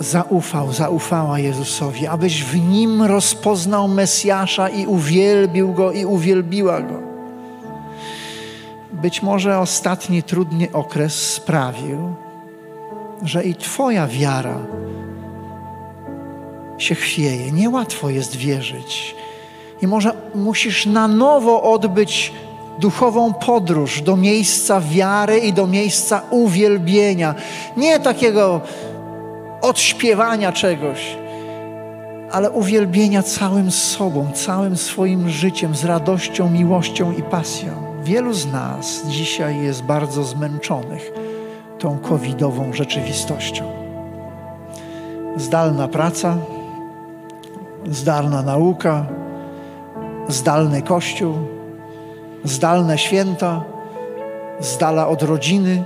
zaufał, 0.00 0.72
zaufała 0.72 1.38
Jezusowi, 1.38 2.06
abyś 2.06 2.44
w 2.44 2.56
nim 2.70 3.02
rozpoznał 3.02 3.88
Mesjasza 3.88 4.68
i 4.68 4.86
uwielbił 4.86 5.72
go 5.72 5.92
i 5.92 6.04
uwielbiła 6.04 6.80
go. 6.80 7.02
Być 8.92 9.22
może 9.22 9.58
ostatni 9.58 10.22
trudny 10.22 10.68
okres 10.72 11.32
sprawił, 11.32 12.14
że 13.22 13.44
i 13.44 13.54
Twoja 13.54 14.06
wiara 14.06 14.58
się 16.78 16.94
chwieje. 16.94 17.52
Niełatwo 17.52 18.10
jest 18.10 18.36
wierzyć. 18.36 19.14
I 19.82 19.86
może 19.86 20.12
musisz 20.34 20.86
na 20.86 21.08
nowo 21.08 21.72
odbyć 21.72 22.32
duchową 22.78 23.34
podróż 23.34 24.02
do 24.02 24.16
miejsca 24.16 24.80
wiary 24.80 25.38
i 25.38 25.52
do 25.52 25.66
miejsca 25.66 26.22
uwielbienia. 26.30 27.34
Nie 27.76 28.00
takiego 28.00 28.60
odśpiewania 29.60 30.52
czegoś, 30.52 31.16
ale 32.30 32.50
uwielbienia 32.50 33.22
całym 33.22 33.70
sobą, 33.70 34.30
całym 34.34 34.76
swoim 34.76 35.28
życiem, 35.28 35.74
z 35.74 35.84
radością, 35.84 36.50
miłością 36.50 37.12
i 37.12 37.22
pasją. 37.22 37.70
Wielu 38.02 38.32
z 38.32 38.52
nas 38.52 39.02
dzisiaj 39.06 39.62
jest 39.62 39.82
bardzo 39.82 40.24
zmęczonych 40.24 41.12
tą 41.78 41.98
covidową 41.98 42.72
rzeczywistością. 42.72 43.64
Zdalna 45.36 45.88
praca, 45.88 46.36
zdalna 47.86 48.42
nauka, 48.42 49.06
zdalny 50.28 50.82
kościół, 50.82 51.34
zdalne 52.44 52.98
święta, 52.98 53.64
zdala 54.60 55.08
od 55.08 55.22
rodziny 55.22 55.84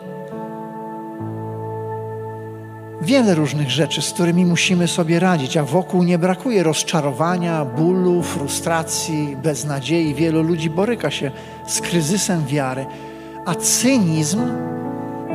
wiele 3.03 3.35
różnych 3.35 3.71
rzeczy, 3.71 4.03
z 4.03 4.13
którymi 4.13 4.47
musimy 4.47 4.89
sobie 4.89 5.21
radzić, 5.21 5.57
a 5.57 5.65
wokół 5.65 6.03
nie 6.03 6.19
brakuje 6.19 6.63
rozczarowania, 6.63 7.65
bólu, 7.65 8.23
frustracji, 8.23 9.37
beznadziei. 9.37 10.15
Wielu 10.15 10.43
ludzi 10.43 10.71
boryka 10.71 11.11
się 11.11 11.31
z 11.67 11.81
kryzysem 11.81 12.47
wiary, 12.47 12.87
a 13.47 13.55
cynizm 13.55 14.41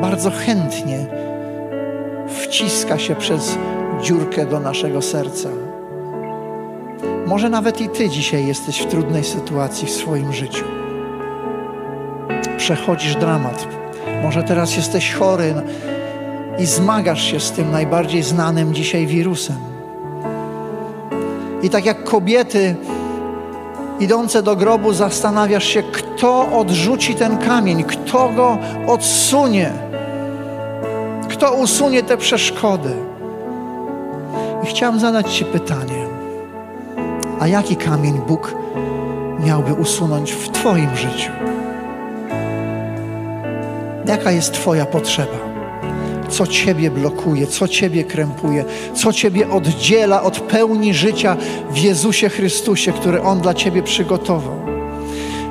bardzo 0.01 0.31
chętnie 0.31 1.05
wciska 2.27 2.97
się 2.97 3.15
przez 3.15 3.57
dziurkę 4.03 4.45
do 4.45 4.59
naszego 4.59 5.01
serca. 5.01 5.49
Może 7.27 7.49
nawet 7.49 7.81
i 7.81 7.89
Ty 7.89 8.09
dzisiaj 8.09 8.47
jesteś 8.47 8.79
w 8.79 8.85
trudnej 8.85 9.23
sytuacji 9.23 9.87
w 9.87 9.91
swoim 9.91 10.33
życiu. 10.33 10.65
Przechodzisz 12.57 13.15
dramat. 13.15 13.67
Może 14.23 14.43
teraz 14.43 14.75
jesteś 14.75 15.13
chory 15.13 15.53
i 16.59 16.65
zmagasz 16.65 17.23
się 17.23 17.39
z 17.39 17.51
tym 17.51 17.71
najbardziej 17.71 18.23
znanym 18.23 18.73
dzisiaj 18.73 19.07
wirusem. 19.07 19.57
I 21.63 21.69
tak 21.69 21.85
jak 21.85 22.03
kobiety 22.03 22.75
idące 23.99 24.43
do 24.43 24.55
grobu, 24.55 24.93
zastanawiasz 24.93 25.65
się, 25.65 25.83
kto 25.83 26.51
odrzuci 26.51 27.15
ten 27.15 27.37
kamień, 27.37 27.83
kto 27.83 28.29
go 28.29 28.57
odsunie, 28.87 29.71
kto 31.29 31.53
usunie 31.53 32.03
te 32.03 32.17
przeszkody. 32.17 32.91
I 34.63 34.67
chciałem 34.67 34.99
zadać 34.99 35.35
Ci 35.35 35.45
pytanie: 35.45 36.07
a 37.39 37.47
jaki 37.47 37.75
kamień 37.75 38.21
Bóg 38.27 38.55
miałby 39.45 39.73
usunąć 39.73 40.31
w 40.31 40.49
Twoim 40.49 40.95
życiu? 40.95 41.31
Jaka 44.05 44.31
jest 44.31 44.53
Twoja 44.53 44.85
potrzeba? 44.85 45.56
Co 46.27 46.47
Ciebie 46.47 46.91
blokuje, 46.91 47.47
co 47.47 47.67
Ciebie 47.67 48.03
krępuje, 48.03 48.65
co 48.93 49.13
Ciebie 49.13 49.49
oddziela 49.49 50.23
od 50.23 50.39
pełni 50.39 50.93
życia 50.93 51.37
w 51.71 51.77
Jezusie 51.77 52.29
Chrystusie, 52.29 52.91
który 52.91 53.21
On 53.21 53.41
dla 53.41 53.53
Ciebie 53.53 53.83
przygotował. 53.83 54.67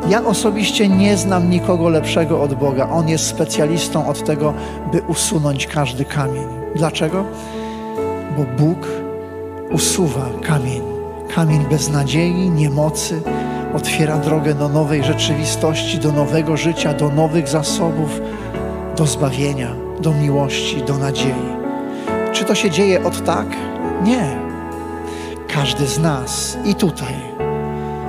Ja 0.08 0.24
osobiście 0.24 0.88
nie 0.88 1.16
znam 1.16 1.50
nikogo 1.50 1.88
lepszego 1.88 2.42
od 2.42 2.54
Boga. 2.54 2.88
On 2.90 3.08
jest 3.08 3.26
specjalistą 3.26 4.08
od 4.08 4.24
tego, 4.24 4.54
by 4.92 5.02
usunąć 5.02 5.66
każdy 5.66 6.04
kamień. 6.04 6.46
Dlaczego? 6.74 7.24
Bo 8.36 8.44
Bóg 8.64 8.86
usuwa 9.70 10.28
kamień. 10.42 10.82
Kamień 11.34 11.64
beznadziei, 11.70 12.50
niemocy, 12.50 13.22
otwiera 13.74 14.18
drogę 14.18 14.54
do 14.54 14.68
nowej 14.68 15.04
rzeczywistości, 15.04 15.98
do 15.98 16.12
nowego 16.12 16.56
życia, 16.56 16.94
do 16.94 17.08
nowych 17.08 17.48
zasobów, 17.48 18.20
do 18.96 19.06
zbawienia, 19.06 19.85
do 20.00 20.14
miłości, 20.14 20.82
do 20.82 20.98
nadziei. 20.98 21.56
Czy 22.32 22.44
to 22.44 22.54
się 22.54 22.70
dzieje 22.70 23.04
od 23.04 23.24
tak? 23.24 23.46
Nie. 24.02 24.36
Każdy 25.48 25.86
z 25.86 25.98
nas 25.98 26.58
i 26.64 26.74
tutaj, 26.74 27.14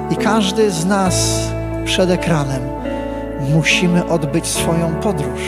i 0.10 0.16
każdy 0.16 0.72
z 0.72 0.86
nas 0.86 1.40
przed 1.86 2.10
ekranem 2.10 2.62
musimy 3.54 4.08
odbyć 4.08 4.48
swoją 4.48 4.96
podróż, 4.96 5.42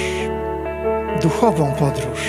duchową 1.21 1.71
podróż. 1.71 2.19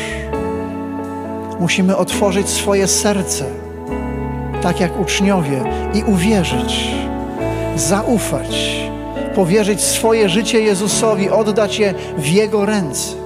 Musimy 1.61 1.97
otworzyć 1.97 2.49
swoje 2.49 2.87
serce, 2.87 3.45
tak 4.63 4.81
jak 4.81 5.01
uczniowie, 5.01 5.63
i 5.95 6.03
uwierzyć, 6.05 6.95
zaufać, 7.77 8.81
powierzyć 9.35 9.81
swoje 9.81 10.29
życie 10.29 10.61
Jezusowi, 10.61 11.31
oddać 11.31 11.79
je 11.79 11.95
w 12.19 12.27
Jego 12.27 12.67
ręce. 12.67 13.20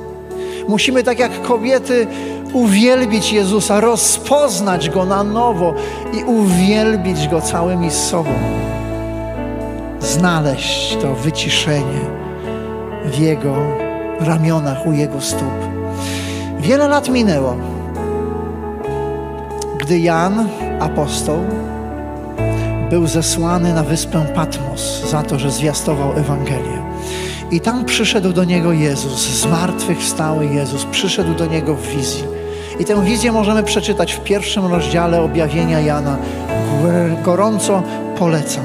Musimy, 0.69 1.03
tak 1.03 1.19
jak 1.19 1.43
kobiety, 1.43 2.07
uwielbić 2.53 3.33
Jezusa, 3.33 3.81
rozpoznać 3.81 4.91
Go 4.91 5.05
na 5.05 5.25
nowo 5.25 5.75
i 6.13 6.25
uwielbić 6.25 7.29
Go 7.29 7.41
całymi 7.41 7.91
sobą. 7.91 8.31
Znaleźć 10.01 10.97
to 10.97 11.15
wyciszenie 11.15 12.01
w 13.05 13.19
Jego 13.19 13.55
ramionach, 14.21 14.87
u 14.87 14.93
Jego 14.93 15.21
stóp. 15.21 15.55
Wiele 16.61 16.89
lat 16.89 17.09
minęło, 17.09 17.57
gdy 19.79 19.99
Jan, 19.99 20.49
apostoł, 20.81 21.39
był 22.91 23.07
zesłany 23.07 23.75
na 23.75 23.83
wyspę 23.83 24.27
Patmos 24.35 25.11
za 25.11 25.23
to, 25.23 25.39
że 25.39 25.51
zwiastował 25.51 26.13
Ewangelię. 26.13 26.94
I 27.55 27.61
tam 27.61 27.85
przyszedł 27.85 28.33
do 28.33 28.45
niego 28.45 28.73
Jezus, 28.73 29.41
zmartwychwstały 29.41 30.47
Jezus, 30.47 30.85
przyszedł 30.85 31.35
do 31.35 31.47
niego 31.47 31.75
w 31.75 31.87
wizji. 31.87 32.25
I 32.81 32.85
tę 32.85 33.05
wizję 33.05 33.33
możemy 33.33 33.63
przeczytać 33.63 34.13
w 34.13 34.21
pierwszym 34.21 34.67
rozdziale 34.67 35.23
objawienia 35.23 35.81
Jana. 35.81 36.17
Gorąco 37.23 37.83
polecam. 38.19 38.65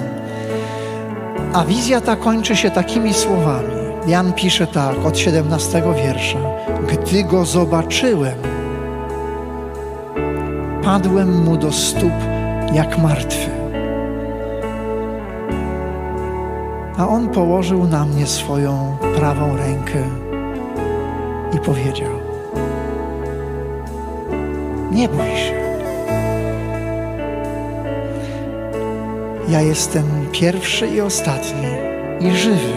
A 1.54 1.65
wizja 1.65 2.02
ta 2.02 2.15
kończy 2.15 2.56
się 2.56 2.71
takimi 2.71 3.13
słowami. 3.13 3.73
Jan 4.08 4.34
pisze 4.34 4.67
tak 4.67 5.06
od 5.06 5.17
17 5.17 5.84
wiersza. 6.04 6.39
Gdy 6.88 7.23
go 7.23 7.45
zobaczyłem, 7.45 8.38
padłem 10.84 11.43
mu 11.43 11.58
do 11.58 11.71
stóp 11.71 12.13
jak 12.73 12.97
martwy. 12.97 13.68
A 16.99 17.07
on 17.07 17.29
położył 17.29 17.88
na 17.88 18.05
mnie 18.05 18.27
swoją 18.27 18.97
prawą 19.15 19.57
rękę 19.57 20.03
i 21.55 21.59
powiedział: 21.59 22.12
Nie 24.91 25.09
bój 25.09 25.25
się. 25.25 25.59
Ja 29.49 29.62
jestem 29.62 30.05
pierwszy 30.31 30.88
i 30.88 31.01
ostatni 31.01 31.67
i 32.19 32.31
żywy. 32.31 32.73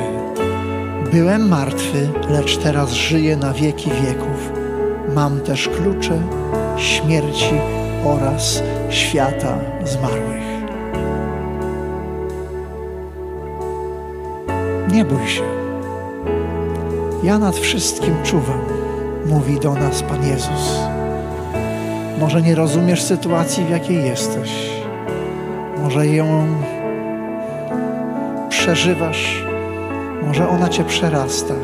Byłem 1.13 1.49
martwy, 1.49 2.09
lecz 2.31 2.59
teraz 2.59 2.91
żyję 2.91 3.37
na 3.37 3.53
wieki 3.53 3.91
wieków. 3.91 4.53
Mam 5.15 5.41
też 5.41 5.69
klucze 5.69 6.23
śmierci 6.77 7.55
oraz 8.05 8.63
świata 8.91 9.59
zmarłych. 9.85 10.52
Nie 14.93 15.05
bój 15.05 15.29
się. 15.29 15.43
Ja 17.23 17.39
nad 17.39 17.57
wszystkim 17.57 18.15
czuwam, 18.25 18.61
mówi 19.27 19.61
do 19.61 19.75
nas 19.75 20.03
Pan 20.03 20.27
Jezus. 20.27 20.79
Może 22.21 22.43
nie 22.43 22.55
rozumiesz 22.55 23.03
sytuacji, 23.03 23.65
w 23.65 23.71
jakiej 23.71 24.05
jesteś. 24.05 24.51
Może 25.79 26.07
ją 26.07 26.47
przeżywasz, 28.49 29.45
może 30.23 30.49
ona 30.49 30.69
cię 30.69 30.85
przerasta, 30.85 31.55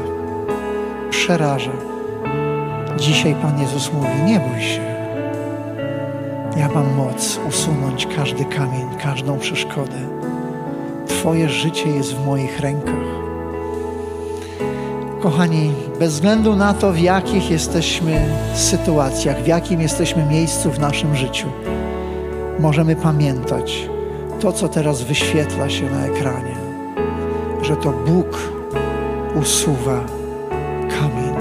przeraża. 1.10 1.72
Dzisiaj 2.96 3.34
Pan 3.34 3.60
Jezus 3.60 3.92
mówi: 3.92 4.22
Nie 4.24 4.40
bój 4.40 4.62
się. 4.62 4.80
Ja 6.56 6.68
mam 6.68 6.94
moc 6.94 7.40
usunąć 7.48 8.06
każdy 8.16 8.44
kamień, 8.44 8.86
każdą 9.02 9.38
przeszkodę. 9.38 9.98
Twoje 11.06 11.48
życie 11.48 11.90
jest 11.90 12.14
w 12.14 12.26
moich 12.26 12.60
rękach. 12.60 13.17
Kochani, 15.22 15.72
bez 15.98 16.12
względu 16.12 16.56
na 16.56 16.74
to, 16.74 16.92
w 16.92 16.98
jakich 16.98 17.50
jesteśmy 17.50 18.20
sytuacjach, 18.54 19.42
w 19.42 19.46
jakim 19.46 19.80
jesteśmy 19.80 20.24
miejscu 20.24 20.70
w 20.70 20.78
naszym 20.78 21.16
życiu, 21.16 21.46
możemy 22.58 22.96
pamiętać 22.96 23.88
to, 24.40 24.52
co 24.52 24.68
teraz 24.68 25.02
wyświetla 25.02 25.70
się 25.70 25.90
na 25.90 26.06
ekranie, 26.06 26.54
że 27.62 27.76
to 27.76 27.92
Bóg 27.92 28.38
usuwa 29.40 30.00
kamień. 30.90 31.34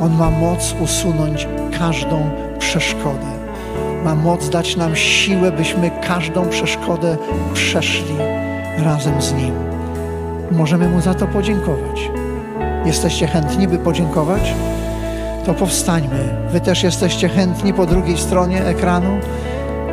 On 0.00 0.12
ma 0.16 0.30
moc 0.30 0.74
usunąć 0.84 1.48
każdą 1.78 2.30
przeszkodę. 2.58 3.36
Ma 4.04 4.14
moc 4.14 4.48
dać 4.48 4.76
nam 4.76 4.96
siłę, 4.96 5.52
byśmy 5.52 5.90
każdą 6.08 6.48
przeszkodę 6.48 7.16
przeszli 7.54 8.16
razem 8.78 9.22
z 9.22 9.32
Nim. 9.32 9.54
Możemy 10.50 10.88
Mu 10.88 11.00
za 11.00 11.14
to 11.14 11.26
podziękować. 11.26 12.25
Jesteście 12.86 13.26
chętni, 13.26 13.68
by 13.68 13.78
podziękować? 13.78 14.54
To 15.46 15.54
powstańmy. 15.54 16.36
Wy 16.50 16.60
też 16.60 16.82
jesteście 16.82 17.28
chętni 17.28 17.74
po 17.74 17.86
drugiej 17.86 18.18
stronie 18.18 18.64
ekranu? 18.64 19.18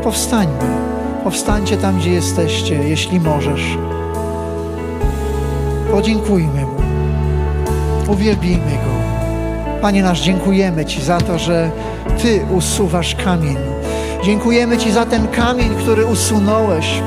Powstańmy. 0.04 0.78
Powstańcie 1.24 1.78
tam, 1.78 2.00
gdzie 2.00 2.12
jesteście, 2.12 2.76
jeśli 2.76 3.20
możesz. 3.20 3.78
Podziękujmy 5.92 6.62
Mu. 6.62 6.82
Uwielbijmy 8.08 8.72
Go. 8.72 8.94
Panie 9.82 10.04
nasz, 10.04 10.22
dziękujemy 10.22 10.86
Ci 10.86 11.02
za 11.02 11.18
to, 11.18 11.40
że 11.40 11.72
Ty 12.22 12.46
usuwasz 12.52 13.16
kamień. 13.16 13.58
Dziękujemy 14.24 14.78
Ci 14.78 14.92
za 14.92 15.06
ten 15.06 15.28
kamień, 15.28 15.70
który 15.76 16.06
usunąłeś 16.06 17.02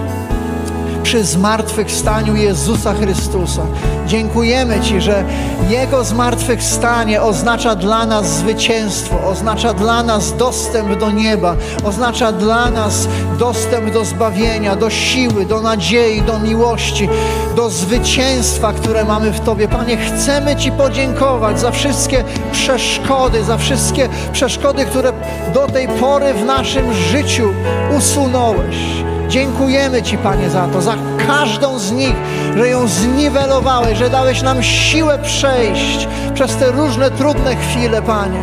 przy 1.07 1.25
zmartwychwstaniu 1.25 2.37
Jezusa 2.37 2.95
Chrystusa. 2.95 3.63
Dziękujemy 4.07 4.81
Ci, 4.81 5.01
że 5.01 5.25
Jego 5.69 6.05
zmartwychwstanie 6.05 7.23
oznacza 7.23 7.75
dla 7.75 8.07
nas 8.07 8.27
zwycięstwo, 8.27 9.17
oznacza 9.29 9.75
dla 9.75 10.03
nas 10.03 10.37
dostęp 10.37 10.99
do 10.99 11.11
nieba, 11.11 11.57
oznacza 11.85 12.33
dla 12.33 12.71
nas 12.71 13.09
dostęp 13.39 13.93
do 13.93 14.05
zbawienia, 14.05 14.77
do 14.77 14.91
siły, 14.91 15.47
do 15.47 15.61
nadziei, 15.61 16.23
do 16.23 16.39
miłości, 16.39 17.09
do 17.57 17.71
zwycięstwa, 17.71 18.73
które 18.73 19.05
mamy 19.05 19.31
w 19.31 19.41
Tobie. 19.41 19.69
Panie, 19.69 19.97
chcemy 19.97 20.57
Ci 20.57 20.73
podziękować 20.73 21.61
za 21.61 21.71
wszystkie 21.71 22.25
przeszkody, 22.53 23.45
za 23.45 23.57
wszystkie 23.57 24.09
przeszkody, 24.33 24.85
które 24.85 25.13
do 25.55 25.67
tej 25.67 25.89
pory 25.89 26.35
w 26.35 26.45
naszym 26.45 26.93
życiu 26.95 27.49
usunąłeś. 27.99 29.16
Dziękujemy 29.29 30.03
Ci, 30.03 30.19
Panie, 30.19 30.51
za 30.51 30.67
to, 30.67 30.83
za 30.83 30.95
każdą 31.27 31.79
z 31.79 31.93
nich, 31.93 32.15
że 32.57 32.69
ją 32.69 32.89
zniwelowałeś, 32.89 33.99
że 33.99 34.11
dałeś 34.11 34.43
nam 34.43 34.63
siłę 34.63 35.19
przejść 35.19 36.09
przez 36.35 36.57
te 36.57 36.71
różne 36.71 37.11
trudne 37.11 37.57
chwile, 37.57 38.03
Panie. 38.03 38.41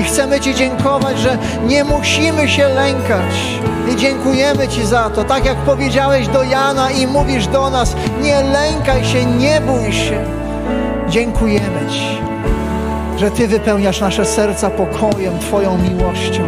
I 0.00 0.02
chcemy 0.04 0.40
Ci 0.40 0.54
dziękować, 0.54 1.18
że 1.18 1.38
nie 1.66 1.84
musimy 1.84 2.48
się 2.48 2.68
lękać. 2.68 3.34
I 3.92 3.96
dziękujemy 3.96 4.68
Ci 4.68 4.86
za 4.86 5.10
to. 5.10 5.24
Tak 5.24 5.44
jak 5.44 5.56
powiedziałeś 5.56 6.28
do 6.28 6.42
Jana 6.42 6.90
i 6.90 7.06
mówisz 7.06 7.46
do 7.46 7.70
nas, 7.70 7.96
nie 8.22 8.42
lękaj 8.42 9.04
się, 9.04 9.24
nie 9.24 9.60
bój 9.60 9.92
się. 9.92 10.24
Dziękujemy 11.08 11.90
Ci, 11.90 12.18
że 13.18 13.30
Ty 13.30 13.48
wypełniasz 13.48 14.00
nasze 14.00 14.24
serca 14.24 14.70
pokojem, 14.70 15.38
Twoją 15.38 15.78
miłością, 15.78 16.42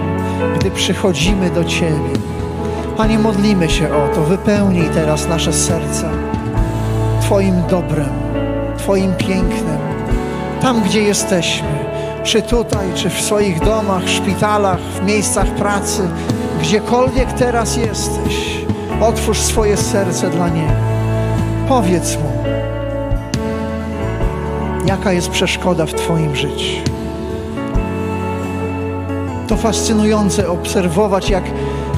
gdy 0.59 0.71
przychodzimy 0.71 1.51
do 1.51 1.65
Ciebie. 1.65 2.36
Panie, 2.97 3.19
modlimy 3.19 3.71
się 3.71 3.89
o 3.95 4.09
to. 4.15 4.23
Wypełnij 4.23 4.89
teraz 4.95 5.29
nasze 5.29 5.53
serca 5.53 6.11
Twoim 7.21 7.63
dobrem, 7.71 8.11
Twoim 8.79 9.15
pięknem. 9.15 9.79
Tam, 10.63 10.83
gdzie 10.83 11.03
jesteśmy, 11.03 11.69
czy 12.25 12.43
tutaj, 12.43 12.87
czy 12.95 13.11
w 13.11 13.21
swoich 13.21 13.61
domach, 13.61 14.09
szpitalach, 14.09 14.81
w 14.81 15.07
miejscach 15.07 15.47
pracy, 15.47 16.09
gdziekolwiek 16.61 17.33
teraz 17.33 17.77
jesteś, 17.77 18.65
otwórz 19.01 19.39
swoje 19.39 19.77
serce 19.77 20.31
dla 20.31 20.49
Niego. 20.49 20.73
Powiedz 21.69 22.17
Mu, 22.17 22.33
jaka 24.87 25.13
jest 25.13 25.31
przeszkoda 25.31 25.87
w 25.87 25.95
Twoim 25.95 26.37
życiu. 26.37 26.83
To 29.49 29.57
fascynujące 29.57 30.49
obserwować, 30.49 31.31
jak 31.31 31.45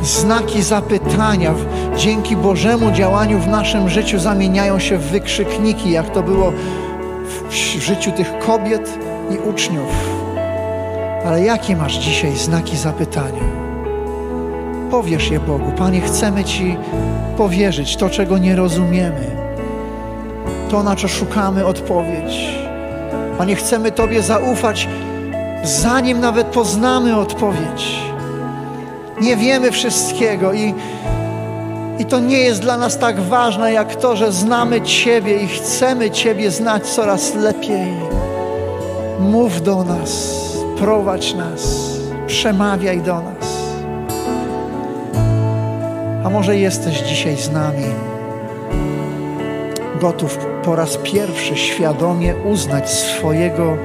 znaki 0.03 0.62
zapytania 0.62 1.55
dzięki 1.96 2.36
Bożemu 2.36 2.92
działaniu 2.92 3.38
w 3.38 3.46
naszym 3.46 3.88
życiu 3.88 4.18
zamieniają 4.18 4.78
się 4.78 4.99
w 4.99 5.03
wykrzykniki, 5.03 5.90
jak 5.90 6.11
to 6.11 6.22
było 6.22 6.53
w 7.51 7.55
życiu 7.55 8.12
tych 8.12 8.38
kobiet 8.38 8.99
i 9.30 9.49
uczniów. 9.49 10.18
Ale 11.26 11.42
jakie 11.42 11.76
masz 11.76 11.94
dzisiaj 11.94 12.36
znaki 12.36 12.76
zapytania? 12.76 13.42
Powiesz 14.90 15.30
je 15.30 15.40
Bogu. 15.40 15.72
Panie, 15.76 16.01
chcemy 16.01 16.44
Ci 16.44 16.76
powierzyć 17.36 17.96
to, 17.96 18.11
czego 18.11 18.38
nie 18.38 18.57
rozumiemy, 18.57 19.26
to, 20.70 20.82
na 20.82 20.96
co 20.96 21.09
szukamy 21.09 21.66
odpowiedź. 21.66 22.59
Panie, 23.38 23.57
chcemy 23.57 23.92
Tobie 23.92 24.22
zaufać, 24.22 24.88
zanim 25.64 26.20
nawet 26.20 26.46
poznamy 26.46 27.16
odpowiedź. 27.16 28.07
Nie 29.20 29.36
wiemy 29.36 29.70
wszystkiego 29.70 30.52
i, 30.52 30.74
i 31.98 32.04
to 32.04 32.20
nie 32.20 32.38
jest 32.38 32.60
dla 32.60 32.76
nas 32.76 32.98
tak 32.98 33.20
ważne, 33.20 33.72
jak 33.72 33.96
to, 33.96 34.16
że 34.16 34.32
znamy 34.32 34.80
Ciebie 34.80 35.42
i 35.42 35.48
chcemy 35.48 36.10
Ciebie 36.10 36.50
znać 36.50 36.86
coraz 36.86 37.34
lepiej. 37.34 37.92
Mów 39.20 39.62
do 39.62 39.84
nas, 39.84 40.42
prowadź 40.78 41.34
nas, 41.34 41.90
przemawiaj 42.26 43.00
do 43.00 43.14
nas. 43.14 43.58
A 46.24 46.30
może 46.30 46.56
jesteś 46.56 46.98
dzisiaj 46.98 47.36
z 47.36 47.50
nami, 47.50 47.84
gotów 50.00 50.38
po 50.64 50.76
raz 50.76 50.96
pierwszy 50.96 51.56
świadomie 51.56 52.34
uznać 52.36 52.90
swojego, 52.90 53.76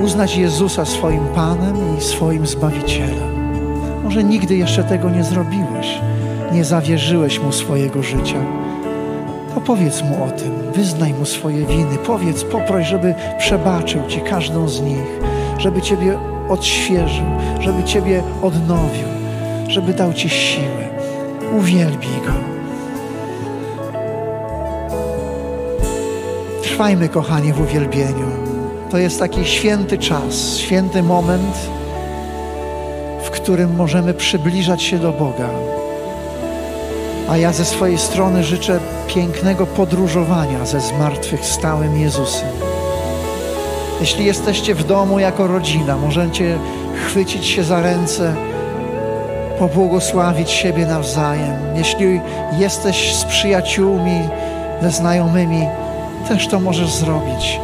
uznać 0.00 0.36
Jezusa 0.36 0.84
swoim 0.84 1.26
Panem 1.34 1.98
i 1.98 2.00
swoim 2.00 2.46
Zbawicielem. 2.46 3.31
Może 4.12 4.24
nigdy 4.24 4.56
jeszcze 4.56 4.84
tego 4.84 5.10
nie 5.10 5.24
zrobiłeś, 5.24 6.00
nie 6.52 6.64
zawierzyłeś 6.64 7.40
Mu 7.40 7.52
swojego 7.52 8.02
życia. 8.02 8.44
To 9.54 9.60
powiedz 9.60 10.02
Mu 10.02 10.24
o 10.24 10.30
tym, 10.30 10.72
wyznaj 10.74 11.14
Mu 11.14 11.24
swoje 11.24 11.66
winy, 11.66 11.98
powiedz, 12.06 12.44
poproś, 12.44 12.86
żeby 12.86 13.14
przebaczył 13.38 14.00
Ci 14.08 14.20
każdą 14.20 14.68
z 14.68 14.82
nich, 14.82 15.20
żeby 15.58 15.82
Ciebie 15.82 16.18
odświeżył, 16.48 17.24
żeby 17.60 17.84
Ciebie 17.84 18.22
odnowił, 18.42 19.08
żeby 19.68 19.94
dał 19.94 20.12
Ci 20.12 20.28
siłę. 20.28 20.88
Uwielbij 21.58 22.20
Go. 22.26 22.32
Trwajmy, 26.62 27.08
kochani, 27.08 27.52
w 27.52 27.60
uwielbieniu. 27.60 28.26
To 28.90 28.98
jest 28.98 29.18
taki 29.18 29.44
święty 29.44 29.98
czas, 29.98 30.56
święty 30.56 31.02
moment, 31.02 31.81
którym 33.42 33.76
możemy 33.76 34.14
przybliżać 34.14 34.82
się 34.82 34.98
do 34.98 35.12
Boga. 35.12 35.48
A 37.28 37.36
ja 37.36 37.52
ze 37.52 37.64
swojej 37.64 37.98
strony 37.98 38.44
życzę 38.44 38.80
pięknego 39.06 39.66
podróżowania 39.66 40.66
ze 40.66 40.80
zmartwychwstałym 40.80 42.00
Jezusem. 42.00 42.48
Jeśli 44.00 44.24
jesteście 44.24 44.74
w 44.74 44.84
domu 44.84 45.18
jako 45.18 45.46
rodzina, 45.46 45.96
możecie 45.96 46.58
chwycić 47.06 47.46
się 47.46 47.64
za 47.64 47.82
ręce, 47.82 48.34
pobłogosławić 49.58 50.50
siebie 50.50 50.86
nawzajem. 50.86 51.56
Jeśli 51.76 52.20
jesteś 52.58 53.14
z 53.14 53.24
przyjaciółmi, 53.24 54.28
ze 54.82 54.90
znajomymi, 54.90 55.66
też 56.28 56.48
to 56.48 56.60
możesz 56.60 56.92
zrobić. 56.92 57.60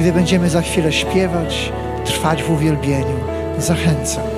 Gdy 0.00 0.12
będziemy 0.12 0.50
za 0.50 0.62
chwilę 0.62 0.92
śpiewać, 0.92 1.72
trwać 2.04 2.42
w 2.42 2.50
uwielbieniu, 2.50 3.18
zachęcam. 3.58 4.37